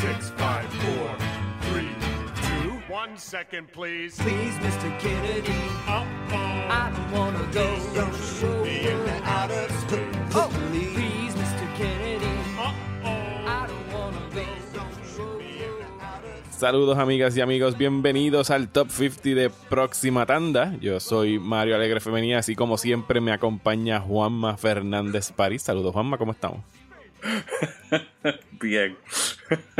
[0.00, 1.16] six, five, four,
[1.62, 1.90] three,
[2.46, 4.16] two, one second, please.
[4.16, 4.90] Please, Mr.
[5.00, 5.58] Kennedy,
[5.88, 6.36] Uh-oh.
[6.70, 7.66] I don't wanna go.
[7.94, 10.16] Don't shoot me into outer space.
[10.34, 11.66] Oh, please, Mr.
[11.76, 13.08] Kennedy, Uh-oh.
[13.46, 14.44] I don't wanna go.
[16.50, 20.74] Saludos amigas y amigos, bienvenidos al Top 50 de Próxima Tanda.
[20.80, 25.62] Yo soy Mario Alegre Femenía, así como siempre me acompaña Juanma Fernández París.
[25.62, 26.60] Saludos Juanma, ¿cómo estamos?
[28.60, 28.96] Bien.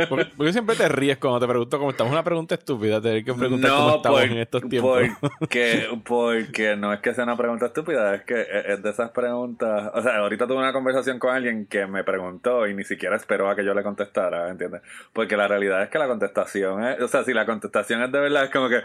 [0.09, 2.11] ¿Por por qué siempre te ríes cuando te pregunto cómo estamos?
[2.11, 5.01] Una pregunta estúpida, tener que preguntar cómo estamos en estos tiempos.
[5.39, 9.91] Porque, porque no es que sea una pregunta estúpida, es que es de esas preguntas.
[9.93, 13.49] O sea, ahorita tuve una conversación con alguien que me preguntó y ni siquiera esperó
[13.49, 14.81] a que yo le contestara, ¿entiendes?
[15.13, 17.01] Porque la realidad es que la contestación es.
[17.01, 18.81] O sea, si la contestación es de verdad, es como que.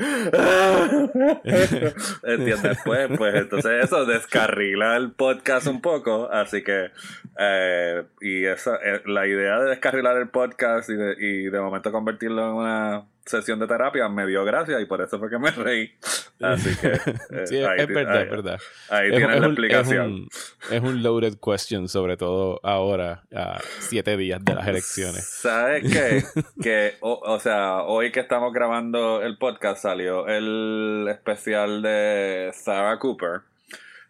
[2.24, 2.78] ¿Entiendes?
[2.84, 6.90] Pues, pues entonces eso descarrila el podcast un poco, así que.
[7.38, 11.92] eh, y esa, eh, la idea de descarrilar el podcast y de, y de momento
[11.92, 15.50] convertirlo en una sesión de terapia me dio gracia y por eso fue que me
[15.50, 15.92] reí.
[16.40, 16.88] Así que.
[17.30, 18.58] eh, Sí, es, ahí es verdad, ahí- es verdad.
[18.88, 20.26] Ahí Es- tienes es la un- explicación.
[20.70, 25.26] Es un, es un loaded question, sobre todo ahora, a siete días de las elecciones.
[25.28, 26.22] ¿Sabes qué?
[26.62, 32.98] que, o, o sea, hoy que estamos grabando el podcast salió el especial de Sarah
[32.98, 33.40] Cooper.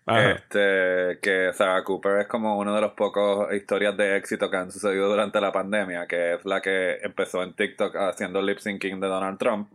[0.07, 4.71] Este, que Sarah Cooper es como uno de los pocos historias de éxito que han
[4.71, 9.07] sucedido durante la pandemia, que es la que empezó en TikTok haciendo lip syncing de
[9.07, 9.71] Donald Trump.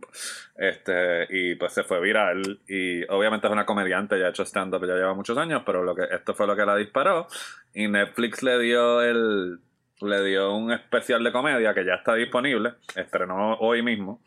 [0.56, 2.60] Este, y pues se fue viral.
[2.68, 5.96] Y obviamente es una comediante, ya ha hecho stand-up, ya lleva muchos años, pero lo
[5.96, 7.26] que, esto fue lo que la disparó.
[7.74, 9.58] Y Netflix le dio el,
[10.00, 14.20] le dio un especial de comedia que ya está disponible, estrenó hoy mismo.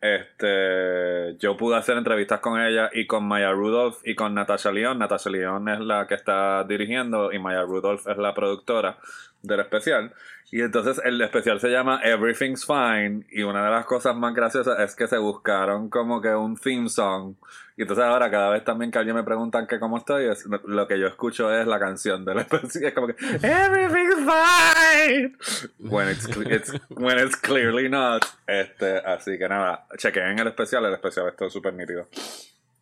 [0.00, 4.98] Este, yo pude hacer entrevistas con ella y con Maya Rudolph y con Natasha León.
[4.98, 8.98] Natasha León es la que está dirigiendo y Maya Rudolph es la productora
[9.46, 10.12] del especial.
[10.52, 14.78] Y entonces el especial se llama Everything's Fine y una de las cosas más graciosas
[14.78, 17.34] es que se buscaron como que un theme song.
[17.76, 20.86] Y entonces ahora cada vez también que alguien me preguntan que cómo estoy, es, lo
[20.86, 22.84] que yo escucho es la canción del especial.
[22.84, 25.36] Es como que Everything's Fine.
[25.80, 28.24] When it's, it's- when it's clearly not.
[28.46, 32.08] Este, así que nada, chequeen el especial, el especial está súper nítido.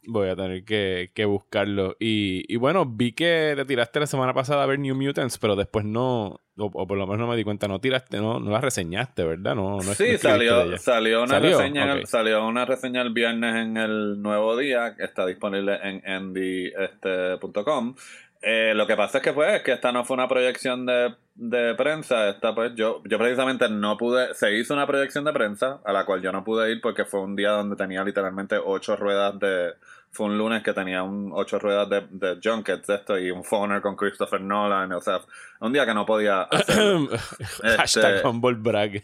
[0.07, 1.97] Voy a tener que, que buscarlo.
[1.99, 5.57] Y, y bueno, vi que te tiraste la semana pasada a ver New Mutants, pero
[5.57, 8.51] después no, o, o por lo menos no me di cuenta, no tiraste, no, no
[8.51, 9.55] la reseñaste, ¿verdad?
[9.55, 11.59] No, Sí, salió, salió una ¿Salió?
[11.59, 17.95] reseña, salió una reseña el viernes en el nuevo día, que está disponible en endy.com.
[18.43, 21.75] Eh, lo que pasa es que pues, que esta no fue una proyección de, de
[21.75, 25.93] prensa, esta pues yo, yo precisamente no pude, se hizo una proyección de prensa a
[25.93, 29.39] la cual yo no pude ir porque fue un día donde tenía literalmente ocho ruedas
[29.41, 29.75] de,
[30.15, 33.45] fue un lunes que tenía un ocho ruedas de, de junkets de esto y un
[33.45, 35.21] phoner con Christopher Nolan, o sea,
[35.61, 36.77] un día que no podía hacer.
[37.77, 39.03] Hashtag Este- humble brag.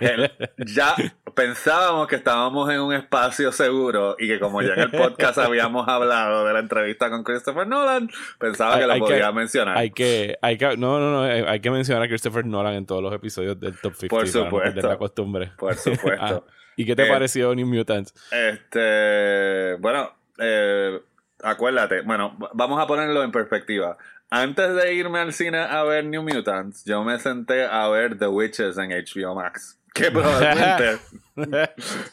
[0.00, 0.94] El- ya
[1.34, 5.86] pensábamos que estábamos en un espacio seguro y que como ya en el podcast habíamos
[5.88, 8.08] hablado de la entrevista con Christopher Nolan,
[8.38, 9.76] pensaba que lo hay que- podía mencionar.
[9.76, 12.86] Hay que, hay que, no, no, no, eh, hay que mencionar a Christopher Nolan en
[12.86, 14.58] todos los episodios del Top 50 Por no supuesto.
[14.74, 15.50] perder la costumbre.
[15.58, 16.44] Por supuesto.
[16.46, 18.14] Ah, ¿Y qué te Eh, pareció New Mutants?
[18.30, 21.00] Este, bueno, eh,
[21.42, 23.96] acuérdate, bueno, vamos a ponerlo en perspectiva.
[24.30, 28.26] Antes de irme al cine a ver New Mutants, yo me senté a ver The
[28.26, 29.78] Witches en HBO Max.
[29.94, 30.98] Que probablemente,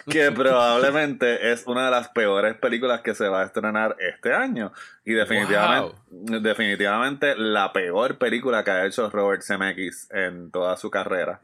[0.10, 4.72] que probablemente es una de las peores películas que se va a estrenar este año.
[5.04, 5.96] Y definitivamente,
[6.40, 11.42] definitivamente la peor película que ha hecho Robert Zemeckis en toda su carrera.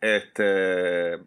[0.00, 1.18] Este,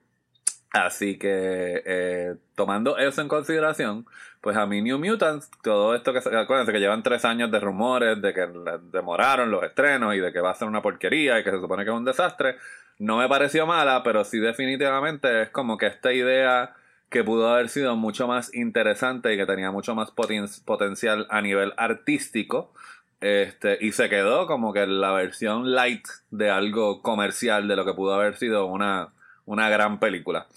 [0.73, 4.07] Así que, eh, tomando eso en consideración,
[4.43, 7.61] pues a mí New Mutants, todo esto que se, acuérdense que llevan tres años de
[7.61, 8.45] rumores de que
[8.91, 11.85] demoraron los estrenos y de que va a ser una porquería y que se supone
[11.85, 12.57] que es un desastre,
[12.99, 16.73] no me pareció mala, pero sí definitivamente es como que esta idea
[17.09, 21.39] que pudo haber sido mucho más interesante y que tenía mucho más poten- potencial a
[21.39, 22.73] nivel artístico,
[23.21, 27.93] este, y se quedó como que la versión light de algo comercial de lo que
[27.93, 29.13] pudo haber sido una,
[29.45, 30.47] una gran película.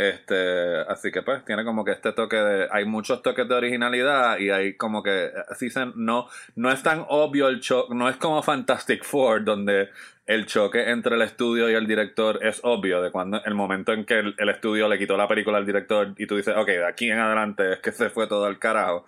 [0.00, 4.38] Este, así que pues tiene como que este toque de, hay muchos toques de originalidad
[4.38, 6.26] y hay como que, así se, no,
[6.56, 9.90] no es tan obvio el choque, no es como Fantastic Four donde
[10.26, 14.06] el choque entre el estudio y el director es obvio, de cuando el momento en
[14.06, 16.86] que el, el estudio le quitó la película al director y tú dices, ok, de
[16.86, 19.04] aquí en adelante es que se fue todo al carajo.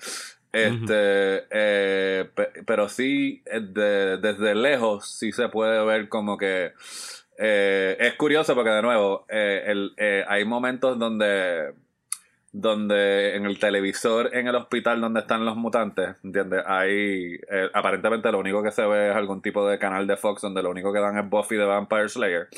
[0.53, 6.73] Este, eh, pe- pero sí, eh, de- desde lejos sí se puede ver como que
[7.39, 11.73] eh, es curioso porque de nuevo eh, el, eh, hay momentos donde
[12.53, 16.63] donde en el televisor en el hospital donde están los mutantes, ¿entiendes?
[16.67, 20.43] Hay eh, aparentemente lo único que se ve es algún tipo de canal de Fox
[20.43, 22.49] donde lo único que dan es Buffy the Vampire Slayer.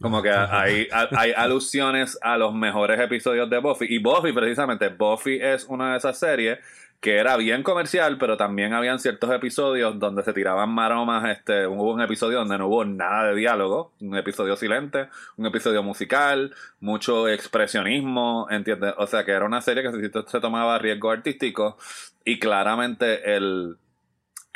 [0.00, 3.86] Como que hay, hay alusiones a los mejores episodios de Buffy.
[3.88, 6.58] Y Buffy, precisamente, Buffy es una de esas series
[7.00, 11.28] que era bien comercial, pero también habían ciertos episodios donde se tiraban maromas.
[11.30, 15.82] Este, hubo un episodio donde no hubo nada de diálogo, un episodio silente, un episodio
[15.82, 18.94] musical, mucho expresionismo, ¿entiendes?
[18.98, 21.76] O sea que era una serie que se, tomaba riesgo artístico
[22.24, 23.76] y claramente el,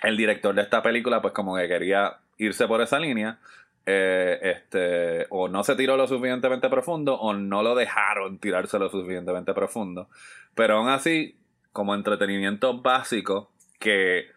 [0.03, 3.39] el director de esta película pues como que quería irse por esa línea.
[3.87, 8.89] Eh, este, o no se tiró lo suficientemente profundo o no lo dejaron tirarse lo
[8.89, 10.09] suficientemente profundo.
[10.55, 11.40] Pero aún así,
[11.73, 14.31] como entretenimiento básico que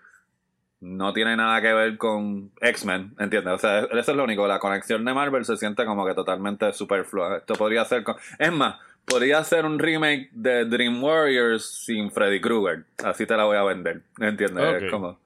[0.84, 3.54] no tiene nada que ver con X-Men, ¿entiendes?
[3.54, 4.46] O sea, eso es lo único.
[4.48, 7.38] La conexión de Marvel se siente como que totalmente superflua.
[7.38, 8.04] Esto podría ser.
[8.04, 8.16] Con...
[8.38, 8.76] Es más,
[9.06, 12.84] podría ser un remake de Dream Warriors sin Freddy Krueger.
[13.04, 14.84] Así te la voy a vender, ¿entiendes?
[14.84, 15.20] Es como.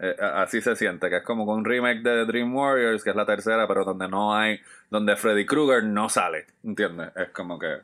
[0.00, 3.26] Eh, así se siente, que es como un remake de Dream Warriors, que es la
[3.26, 4.60] tercera, pero donde no hay,
[4.90, 7.10] donde Freddy Krueger no sale, ¿entiendes?
[7.16, 7.76] Es como que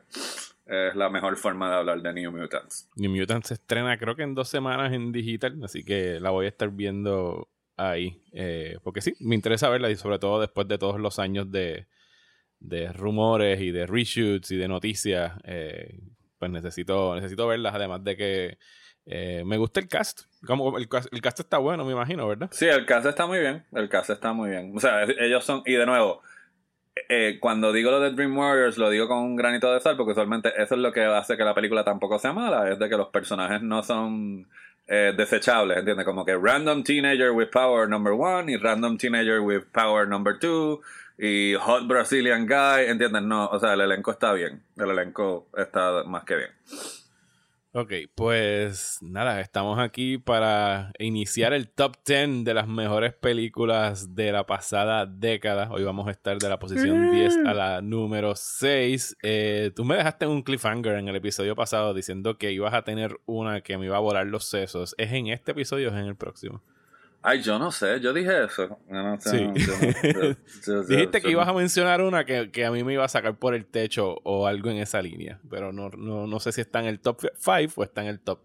[0.71, 2.89] es la mejor forma de hablar de New Mutants.
[2.95, 6.45] New Mutants se estrena creo que en dos semanas en digital, así que la voy
[6.45, 10.77] a estar viendo ahí, eh, porque sí, me interesa verla y sobre todo después de
[10.77, 11.87] todos los años de,
[12.59, 15.99] de rumores y de reshoots y de noticias, eh,
[16.39, 18.57] pues necesito, necesito verlas, además de que
[19.05, 20.21] eh, me gusta el cast.
[20.45, 22.49] Como el, el, cast está bueno, me imagino, ¿verdad?
[22.51, 23.65] Sí, el cast está muy bien.
[23.73, 24.71] El cast está muy bien.
[24.75, 25.63] O sea, ellos son.
[25.65, 26.21] Y de nuevo,
[27.09, 30.11] eh, cuando digo lo de Dream Warriors, lo digo con un granito de sal, porque
[30.11, 32.97] usualmente eso es lo que hace que la película tampoco sea mala, es de que
[32.97, 34.47] los personajes no son
[34.87, 36.05] eh, desechables, ¿entiendes?
[36.05, 40.81] Como que random teenager with power number one y random teenager with power number two
[41.17, 43.21] y hot Brazilian guy, ¿entiendes?
[43.21, 46.49] No, o sea, el elenco está bien, el elenco está más que bien.
[47.73, 54.33] Ok, pues nada, estamos aquí para iniciar el top 10 de las mejores películas de
[54.33, 55.71] la pasada década.
[55.71, 59.15] Hoy vamos a estar de la posición 10 a la número 6.
[59.23, 63.21] Eh, tú me dejaste un cliffhanger en el episodio pasado diciendo que ibas a tener
[63.25, 64.93] una que me iba a volar los sesos.
[64.97, 66.61] ¿Es en este episodio o es en el próximo?
[67.23, 68.79] Ay, yo no sé, yo dije eso.
[69.19, 69.47] sí.
[70.87, 73.65] Dijiste que ibas a mencionar una que, a mí me iba a sacar por el
[73.65, 77.21] techo o algo en esa línea, pero no, no, sé si está en el top
[77.37, 78.39] 5 o está en el top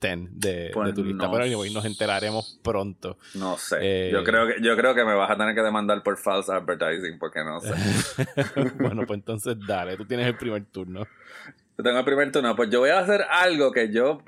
[0.00, 1.30] 10 de, pues tu lista.
[1.30, 3.18] pero nos enteraremos pronto.
[3.34, 3.76] No sé.
[3.80, 6.50] Eh, yo, creo que, yo creo que me vas a tener que demandar por false
[6.52, 7.72] advertising porque no sé.
[8.80, 11.06] bueno, pues entonces dale, tú tienes el primer turno.
[11.78, 12.56] Yo tengo el primer turno.
[12.56, 14.22] Pues yo voy a hacer algo que yo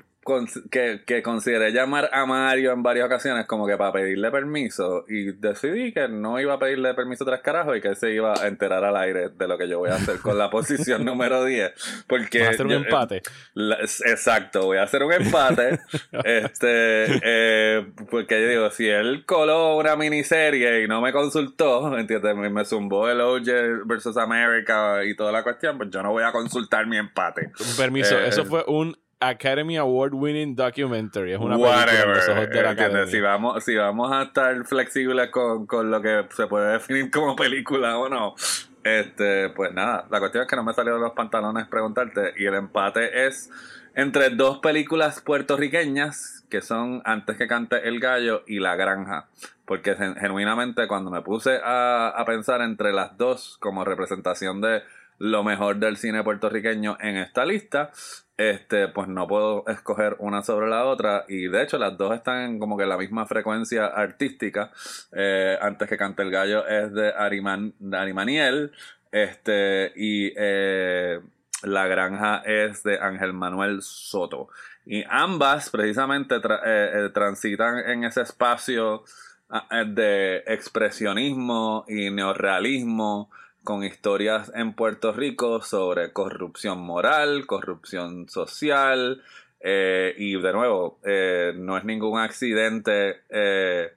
[0.71, 5.33] que, que consideré llamar a Mario en varias ocasiones como que para pedirle permiso y
[5.33, 8.83] decidí que no iba a pedirle permiso tras carajo y que se iba a enterar
[8.83, 12.43] al aire de lo que yo voy a hacer con la posición número 10 porque
[12.43, 13.21] a hacer un empate.
[14.07, 15.79] exacto voy a hacer un empate
[16.23, 22.35] este eh, porque yo digo si él coló una miniserie y no me consultó entiendes
[22.35, 26.23] me, me zumbó el OJ versus America y toda la cuestión pues yo no voy
[26.23, 27.51] a consultar mi empate.
[27.77, 31.33] Permiso eso eh, fue un Academy Award winning documentary.
[31.33, 33.07] Es una película de la Academia.
[33.07, 37.35] Si vamos, si vamos a estar flexibles con, con, lo que se puede definir como
[37.35, 38.35] película o no.
[38.83, 42.33] Este, pues nada, la cuestión es que no me salió de los pantalones preguntarte.
[42.37, 43.49] Y el empate es
[43.95, 49.27] entre dos películas puertorriqueñas que son Antes que cante el gallo y La Granja.
[49.65, 54.83] Porque genuinamente cuando me puse a, a pensar entre las dos como representación de
[55.17, 57.91] lo mejor del cine puertorriqueño en esta lista,
[58.37, 61.25] este, pues no puedo escoger una sobre la otra.
[61.27, 64.71] Y de hecho, las dos están en como que la misma frecuencia artística.
[65.13, 68.71] Eh, antes que cante el gallo es de, Ariman, Arimaniel.
[69.11, 71.21] Este, y eh,
[71.63, 74.49] La Granja es de Ángel Manuel Soto.
[74.85, 79.03] Y ambas precisamente eh, transitan en ese espacio
[79.49, 83.31] ah, de expresionismo y neorrealismo
[83.65, 89.21] con historias en Puerto Rico sobre corrupción moral, corrupción social,
[89.59, 93.91] eh, y de nuevo, eh, no es ningún accidente eh,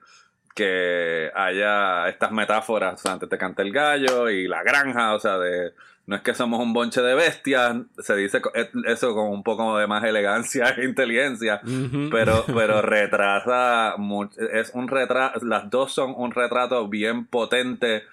[0.55, 5.75] que haya estas metáforas, antes te canta el gallo y la granja, o sea, de
[6.07, 8.41] no es que somos un bonche de bestias, se dice
[8.87, 11.61] eso con un poco de más elegancia e inteligencia,
[12.11, 13.95] pero, pero retrata,
[14.55, 18.05] es un retrato, las dos son un retrato bien potente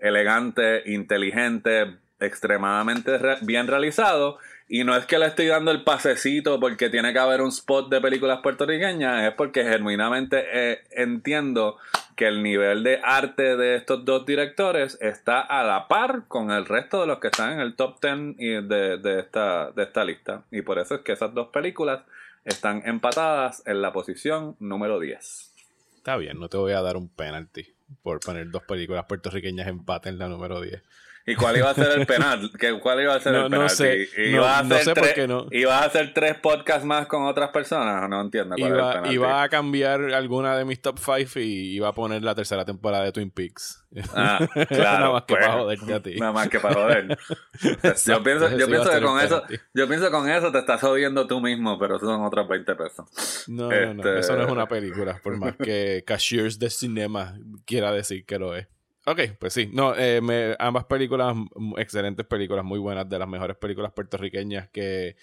[0.00, 4.38] elegante, inteligente, extremadamente bien realizado.
[4.68, 7.88] Y no es que le estoy dando el pasecito porque tiene que haber un spot
[7.88, 11.78] de películas puertorriqueñas, es porque genuinamente eh, entiendo
[12.16, 16.66] que el nivel de arte de estos dos directores está a la par con el
[16.66, 20.42] resto de los que están en el top 10 de, de, esta, de esta lista.
[20.50, 22.02] Y por eso es que esas dos películas
[22.44, 25.54] están empatadas en la posición número 10.
[25.96, 30.08] Está bien, no te voy a dar un penalty por poner dos películas puertorriqueñas empate
[30.08, 30.82] en la número 10.
[31.30, 32.50] ¿Y cuál iba a ser el penal?
[32.58, 33.74] ¿Qué- ¿Cuál iba a ser No- el no penalti?
[33.76, 34.08] sé.
[34.16, 35.46] ¿Y No- ibas a no por qué no.
[35.50, 38.08] ¿Ibas a hacer tres podcasts más con otras personas?
[38.08, 38.72] No entiendo cuál
[39.04, 42.34] es el Iba, a cambiar alguna de mis top 5 y iba a poner la
[42.34, 43.84] tercera temporada de Twin Peaks.
[44.14, 44.98] Ah, claro.
[44.98, 46.16] Nada más que pues, para joderte a ti.
[46.16, 47.08] Nada más que para joder.
[47.62, 49.42] yo Exacto, pienso, ese yo pienso que con eso,
[49.74, 53.44] yo pienso con eso te estás jodiendo tú mismo, pero son otros 20 pesos.
[53.48, 54.02] No, no, no.
[54.02, 57.34] Este- Eso no es una película, por más que Cashiers de Cinema
[57.66, 58.66] quiera decir que lo es.
[59.10, 59.70] Ok, pues sí.
[59.72, 61.34] No, eh, me- ambas películas,
[61.78, 65.16] excelentes películas, muy buenas, de las mejores películas puertorriqueñas que,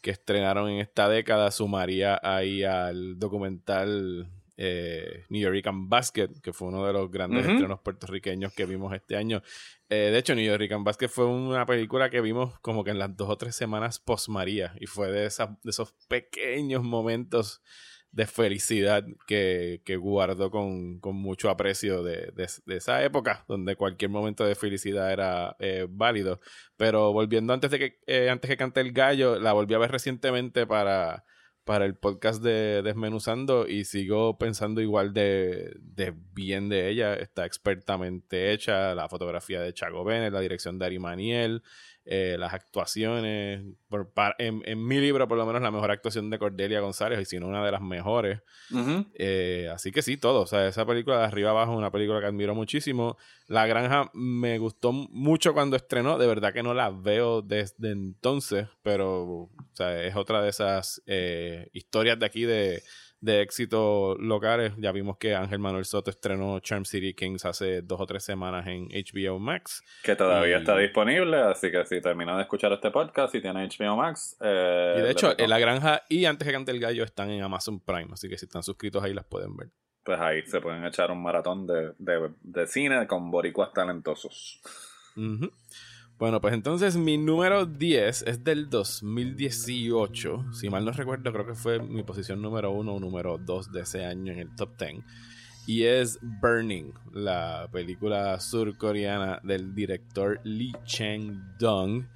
[0.00, 1.50] que estrenaron en esta década.
[1.50, 7.80] Sumaría ahí al documental eh, New Yorkan Basket, que fue uno de los grandes estrenos
[7.80, 9.42] puertorriqueños que vimos este año.
[9.90, 13.14] Eh, de hecho, New Yorkan Basket fue una película que vimos como que en las
[13.16, 17.60] dos o tres semanas post María y fue de, esas, de esos pequeños momentos
[18.10, 24.10] de felicidad que, que guardo con, con mucho aprecio de, de- esa época, donde cualquier
[24.10, 26.40] momento de felicidad era eh, válido.
[26.76, 29.90] Pero volviendo antes de que eh, antes que cante el gallo, la volví a ver
[29.92, 31.24] recientemente para,
[31.64, 37.14] para el podcast de Desmenuzando y sigo pensando igual de, de bien de ella.
[37.14, 41.62] Está expertamente hecha, la fotografía de Chago Bennett, la dirección de Ari Maniel,
[42.10, 43.62] eh, las actuaciones.
[43.90, 47.26] Por, en, en mi libro, por lo menos, la mejor actuación de Cordelia González, y
[47.26, 48.40] si no una de las mejores.
[49.12, 50.40] Eh, así que sí, todo.
[50.40, 53.18] O sea, esa película de arriba abajo es una película que admiro muchísimo.
[53.46, 56.16] La Granja me gustó mucho cuando estrenó.
[56.16, 61.02] De verdad que no la veo desde entonces, pero o sea, es otra de esas
[61.04, 62.82] eh, historias de aquí de,
[63.20, 64.72] de éxito locales.
[64.78, 68.66] Ya vimos que Ángel Manuel Soto estrenó Charm City Kings hace dos o tres semanas
[68.68, 69.82] en HBO Max.
[70.04, 73.64] Que todavía Y- está disponible, así que si terminas de escuchar este podcast y tiene
[73.68, 74.36] HBO Max.
[74.40, 75.50] eh, y de hecho, recomiendo.
[75.54, 78.08] La Granja y Antes que cante el gallo están en Amazon Prime.
[78.12, 79.68] Así que si están suscritos ahí las pueden ver.
[80.04, 84.60] pues ahí se pueden echar un maratón de, de, de cine con boricuas talentosos.
[85.16, 85.50] Ujú.
[86.18, 90.52] Bueno, pues entonces mi número 10 es del 2018.
[90.52, 93.82] Si mal no recuerdo, creo que fue mi posición número 1 o número 2 de
[93.82, 95.04] ese año en el top 10.
[95.68, 102.08] Y es Burning, la película surcoreana del director Lee Chang-dong,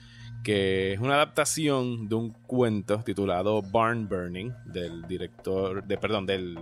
[0.42, 6.58] que es una adaptación de un cuento titulado Barn Burning del director, de, perdón, del,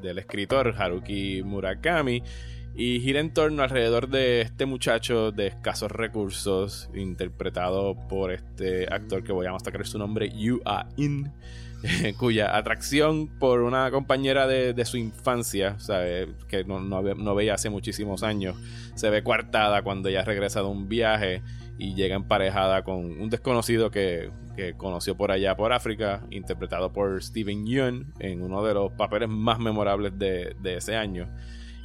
[0.00, 2.22] del escritor Haruki Murakami
[2.74, 9.22] y gira en torno alrededor de este muchacho de escasos recursos, interpretado por este actor
[9.24, 11.32] que voy a sacar su nombre, Yu A-in,
[12.18, 16.28] cuya atracción por una compañera de, su infancia, ¿sabe?
[16.48, 18.56] que no, no, ve- no veía hace muchísimos años,
[18.94, 21.42] se ve coartada cuando ella regresa de un viaje
[21.78, 27.22] y llega emparejada con un desconocido que, que conoció por allá por África, interpretado por
[27.22, 31.28] Steven Yeun en uno de los papeles más memorables de, de ese año.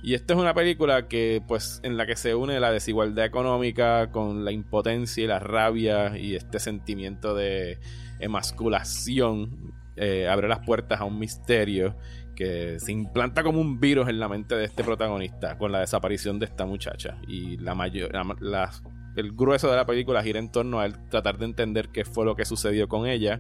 [0.08, 4.12] Y esta es una película que, pues, en la que se une la desigualdad económica
[4.12, 7.80] con la impotencia y la rabia y este sentimiento de
[8.20, 9.74] emasculación.
[9.98, 11.96] eh, abre las puertas a un misterio
[12.36, 16.38] que se implanta como un virus en la mente de este protagonista con la desaparición
[16.38, 17.18] de esta muchacha.
[17.30, 18.72] Y la mayor, la-
[19.16, 22.26] el grueso de la película gira en torno a él tratar de entender qué fue
[22.26, 23.40] lo que sucedió con ella.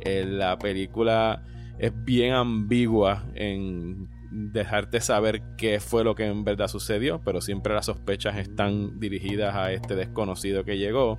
[0.00, 1.42] Eh, la película
[1.78, 7.72] es bien ambigua en dejarte saber qué fue lo que en verdad sucedió, pero siempre
[7.72, 11.18] las sospechas están dirigidas a este desconocido que llegó.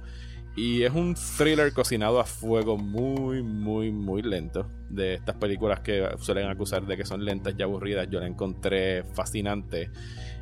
[0.56, 4.72] Y es un thriller cocinado a fuego muy, muy, muy lento.
[4.90, 9.04] De estas películas que suelen acusar de que son lentas y aburridas, yo la encontré
[9.04, 9.92] fascinante.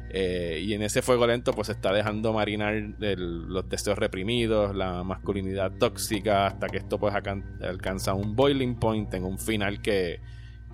[0.10, 5.72] Eh, y en ese fuego lento pues está dejando marinar los deseos reprimidos, la masculinidad
[5.78, 10.22] tóxica, hasta que esto pues alcanza un boiling point en un final que,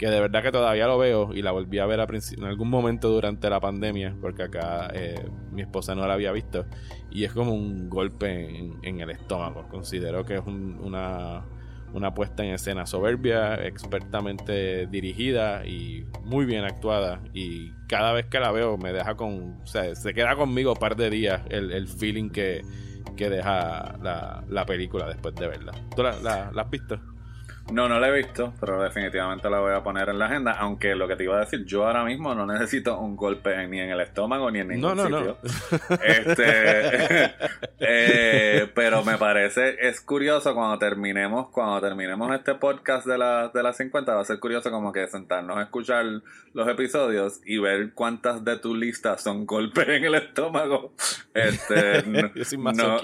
[0.01, 2.71] que de verdad que todavía lo veo y la volví a ver a en algún
[2.71, 6.65] momento durante la pandemia, porque acá eh, mi esposa no la había visto,
[7.11, 9.67] y es como un golpe en, el estómago.
[9.69, 11.43] Considero que es un- una,
[11.93, 18.39] una puesta en escena soberbia, expertamente dirigida y muy bien actuada, y cada vez que
[18.39, 22.31] la veo me deja con, se queda conmigo un par de días el, el feeling
[22.31, 22.63] que,
[23.15, 25.73] que deja la, la película después de verla.
[25.95, 26.99] ¿Tú la, la- la has visto?
[27.71, 30.51] No, no la he visto, pero definitivamente la voy a poner en la agenda.
[30.53, 33.79] Aunque lo que te iba a decir, yo ahora mismo no necesito un golpe ni
[33.79, 35.37] en el estómago ni en ningún No, no, sitio.
[35.89, 35.95] no.
[36.03, 37.33] Este,
[37.79, 43.63] eh, pero me parece, es curioso cuando terminemos, cuando terminemos este podcast de, la, de
[43.63, 46.05] las 50, va a ser curioso como que sentarnos a escuchar
[46.53, 50.93] los episodios y ver cuántas de tu lista son golpes en el estómago.
[51.33, 52.99] Este, no, Yo soy no,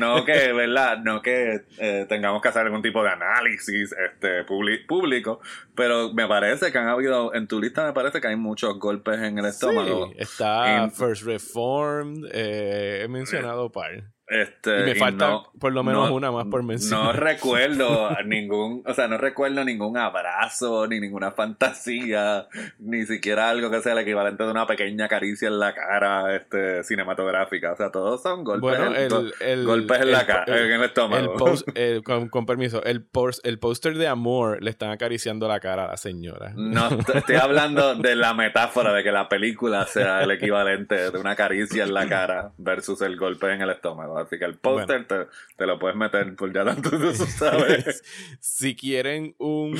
[0.00, 0.98] no que, ¿verdad?
[0.98, 4.44] No que eh, tengamos que hacer algún tipo de análisis análisis este,
[4.86, 5.40] público,
[5.74, 9.18] pero me parece que han habido, en tu lista me parece que hay muchos golpes
[9.20, 10.08] en el estómago.
[10.08, 13.90] Sí, está En- First Reformed, eh, he mencionado par.
[14.30, 17.04] Este, Y me falta no- por lo menos no- una más por mencionar.
[17.06, 22.46] No recuerdo ningún, o sea, no recuerdo ningún abrazo, ni ninguna fantasía,
[22.78, 26.84] ni siquiera algo que sea el equivalente de una pequeña caricia en la cara este,
[26.84, 27.72] cinematográfica.
[27.72, 30.72] O sea, todos son golpes, Bueno, en, el, el- en la el- cara, el- en
[30.72, 31.32] el estómago.
[31.32, 35.48] el post- el- con, con permiso, el, post- el póster de amor le están acariciando
[35.48, 36.52] la cara a la señora.
[36.56, 41.34] No, estoy hablando de la metáfora de que la película sea el equivalente de una
[41.34, 44.19] caricia en la cara versus el golpe en el estómago.
[44.20, 48.02] Así que el póster te, te lo puedes meter por ya tanto tú sabes.
[48.40, 49.78] si quieren un,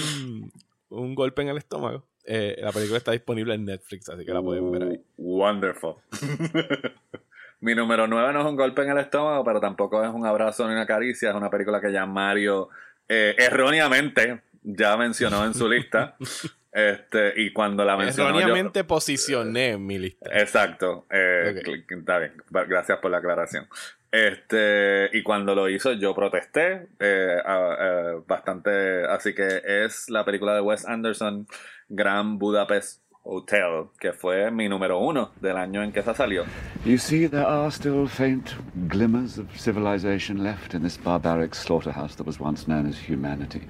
[0.89, 4.43] un golpe en el estómago, eh, la película está disponible en Netflix, así que la
[4.43, 5.01] pueden ver ahí.
[5.17, 5.95] Wonderful.
[7.61, 10.67] Mi número 9 no es un golpe en el estómago, pero tampoco es un abrazo
[10.67, 11.31] ni una caricia.
[11.31, 12.71] Es una película que ya Mario
[13.09, 16.17] eh, erróneamente ya mencionó en su lista.
[16.73, 18.31] Este, y cuando la mencionó.
[18.33, 20.31] yo- Erróneamente posicioné en mi lista.
[20.33, 21.07] Exacto.
[21.11, 21.67] eh, Ok.
[21.67, 22.33] cl- Está bien.
[22.69, 23.67] Gracias por la aclaración.
[24.13, 29.05] Este, y cuando lo hizo, yo protesté eh, a- eh, bastante.
[29.07, 31.47] Así que es la película de Wes Anderson,
[31.89, 36.45] Gran Budapest Hotel, que fue mi número uno del año en que esa salió.
[36.85, 38.51] You see, there are still faint
[38.89, 43.63] glimmers of civilization left in this barbaric slaughterhouse that was once known as humanity.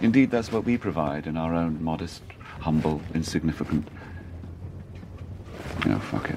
[0.00, 2.22] Indeed, that's what we provide in our own modest,
[2.64, 3.86] humble, insignificant.
[5.86, 6.36] You fuck it.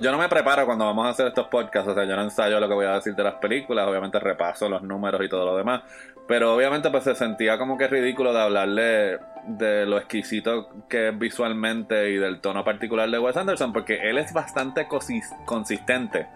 [0.00, 2.58] Yo no me preparo cuando vamos a hacer estos podcasts, o sea, yo no ensayo
[2.58, 5.56] lo que voy a decir de las películas, obviamente repaso los números y todo lo
[5.56, 5.82] demás,
[6.26, 11.18] pero obviamente pues se sentía como que ridículo de hablarle de lo exquisito que es
[11.18, 14.88] visualmente y del tono particular de Wes Anderson, porque él es bastante
[15.46, 16.26] consistente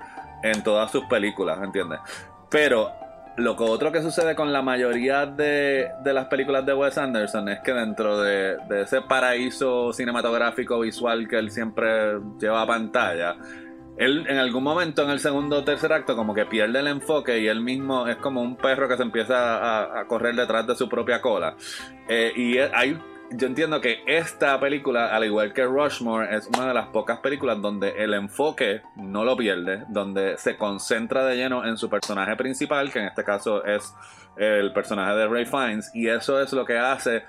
[0.42, 1.98] en todas sus películas, ¿entiendes?
[2.48, 2.92] Pero
[3.38, 7.48] lo que otro que sucede con la mayoría de, de las películas de Wes Anderson
[7.48, 13.36] es que dentro de, ese paraíso cinematográfico visual que él siempre lleva a pantalla,
[13.96, 17.38] él en algún momento en el segundo o tercer acto como que pierde el enfoque
[17.38, 20.88] y él mismo es como un perro que se empieza a, correr detrás de su
[20.88, 21.54] propia cola.
[22.08, 22.98] Eh, y hay,
[23.30, 27.60] yo entiendo que esta película, al igual que Rushmore, es una de las pocas películas
[27.60, 32.90] donde el enfoque no lo pierde, donde se concentra de lleno en su personaje principal,
[32.90, 33.94] que en este caso es
[34.36, 37.24] el personaje de Ray Fiennes, y eso es lo que hace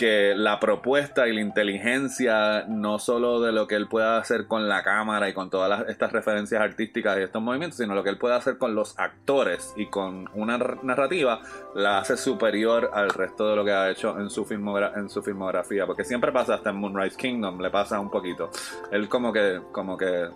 [0.00, 4.66] que la propuesta y la inteligencia, no solo de lo que él pueda hacer con
[4.66, 8.08] la cámara y con todas las- estas referencias artísticas y estos movimientos, sino lo que
[8.08, 11.42] él puede hacer con los actores y con una narrativa,
[11.74, 15.22] la hace superior al resto de lo que ha hecho en su, filmogra- en su
[15.22, 15.84] filmografía.
[15.84, 18.48] Porque siempre pasa, hasta en Moonrise Kingdom, le pasa un poquito.
[18.90, 20.28] Él como que, como que,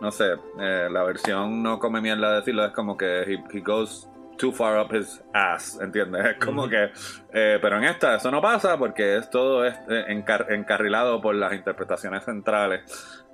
[0.00, 3.60] no sé, eh, la versión no come mierda de decirlo, es como que he, he
[3.60, 6.24] goes too far up his ass, ¿entiendes?
[6.38, 6.90] Es como que,
[7.32, 11.34] eh, pero en esta eso no pasa porque es todo es, eh, encar- encarrilado por
[11.34, 12.82] las interpretaciones centrales.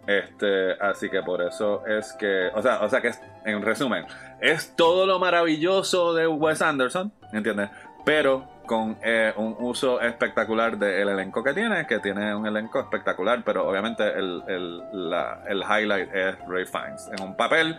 [0.06, 4.06] Este, así que por eso es que, o sea, o sea que es- en resumen,
[4.40, 7.70] es todo lo maravilloso de Wes Anderson, ¿entiendes?
[8.04, 13.42] Pero con eh, un uso espectacular del elenco que tiene, que tiene un elenco espectacular,
[13.44, 17.76] pero obviamente el, el, la- el highlight es Ray Fiennes, en un papel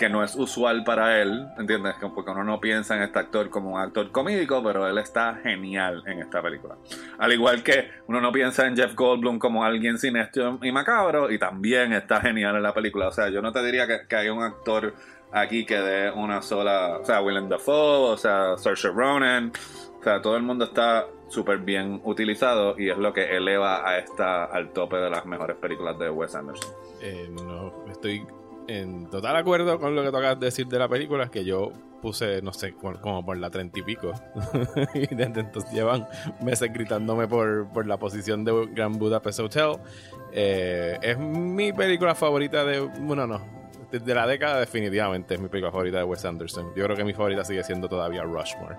[0.00, 1.94] que no es usual para él, ¿entiendes?
[2.00, 5.34] Que- Porque uno no piensa en este actor como un actor comídico, pero él está
[5.42, 6.76] genial en esta película.
[7.18, 11.38] Al igual que uno no piensa en Jeff Goldblum como alguien siniestro y macabro, y
[11.38, 13.08] también está genial en la película.
[13.08, 14.94] O sea, yo no te diría que, que hay un actor
[15.32, 19.52] aquí que dé una sola, o sea, Willem Dafoe, o sea, Saoirse Ronan,
[20.00, 23.98] o sea, todo el mundo está súper bien utilizado y es lo que eleva a
[23.98, 26.72] esta al tope de las mejores películas de Wes Anderson.
[27.02, 28.24] Eh, no, estoy
[28.68, 32.40] en total acuerdo con lo que tocas de decir de la película, que yo puse,
[32.42, 34.12] no sé, como por la treinta y pico.
[34.94, 36.06] y desde entonces llevan
[36.42, 39.72] meses gritándome por, por la posición de Grand Budapest Hotel.
[40.32, 42.80] Eh, es mi película favorita de.
[42.80, 43.60] Bueno, no.
[43.90, 46.72] De la década, definitivamente es mi película favorita de Wes Anderson.
[46.76, 48.76] Yo creo que mi favorita sigue siendo todavía Rushmore.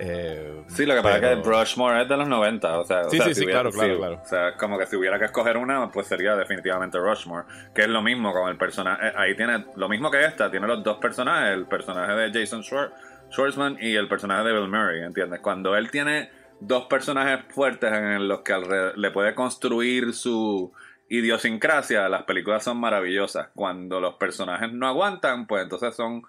[0.00, 3.00] Eh, Sí, lo que pasa pero- es que Rushmore es de los 90, o sea,
[3.06, 4.20] o Sí, sea, sí, si sí, hubiera- claro, claro, claro.
[4.22, 7.88] O sea, como que si hubiera que escoger una, pues sería definitivamente Rushmore, que es
[7.88, 10.98] lo mismo con el personaje, eh, ahí tiene lo mismo que esta, tiene los dos
[10.98, 12.92] personajes, el personaje de Jason Schwar-
[13.30, 15.40] Schwartzman y el personaje de Bill Murray, ¿entiendes?
[15.40, 16.30] Cuando él tiene
[16.60, 20.72] dos personajes fuertes en los que le puede construir su
[21.08, 23.48] idiosincrasia, las películas son maravillosas.
[23.54, 26.22] Cuando los personajes no aguantan, pues entonces son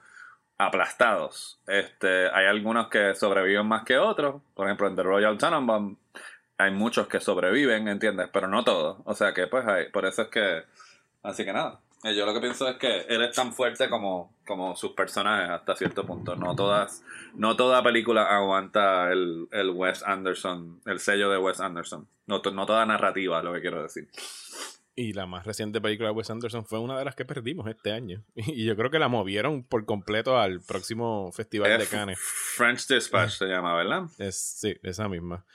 [0.60, 1.58] aplastados.
[1.66, 4.42] Este, hay algunos que sobreviven más que otros.
[4.54, 5.96] Por ejemplo, en The Royal Tenenbaum
[6.58, 8.30] hay muchos que sobreviven, ¿entiendes?
[8.32, 8.98] Pero no todos.
[9.06, 10.64] O sea que, pues, hay, por eso es que...
[11.24, 11.80] Así que nada.
[12.04, 15.50] Eh, Yo lo que pienso es que él es tan fuerte como, como sus personajes
[15.50, 16.36] hasta cierto punto.
[16.36, 17.04] No todas,
[17.36, 22.06] no toda película aguanta el, el Wes Anderson, el sello de Wes Anderson.
[22.28, 24.10] No, no toda narrativa, lo que quiero decir.
[24.96, 27.92] Y la más reciente película de Wes Anderson fue una de las que perdimos este
[27.92, 28.24] año.
[28.36, 32.20] Y yo creo que la movieron por completo al próximo Festival de Es Cannes.
[32.20, 34.04] French Dispatch se llama, ¿verdad?
[34.18, 35.46] Es, sí, esa misma.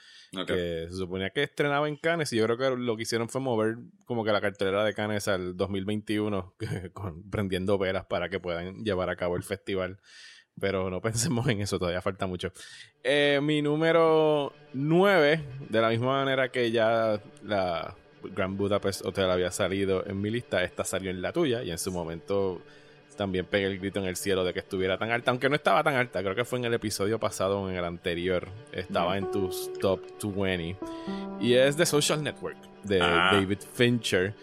[0.47, 3.39] Que se suponía que estrenaba en Cannes y yo creo que lo que hicieron fue
[3.39, 6.55] mover como que la cartelera de Cannes al 2021
[6.93, 9.99] con, prendiendo velas para que puedan llevar a cabo el festival.
[10.59, 12.51] Pero no pensemos en eso, todavía falta mucho.
[13.03, 17.95] Eh, mi número 9, de la misma manera que ya la
[18.33, 21.77] Grand Budapest Hotel había salido en mi lista, esta salió en la tuya y en
[21.77, 22.61] su momento
[23.17, 25.81] también pegué el grito en el cielo de que estuviera tan alta, aunque no estaba
[25.83, 29.31] tan alta, creo que fue en el episodio pasado o en el anterior, estaba en
[29.31, 30.75] tus top 20
[31.39, 33.29] y es The Social Network de Ah.
[33.31, 34.33] David Fincher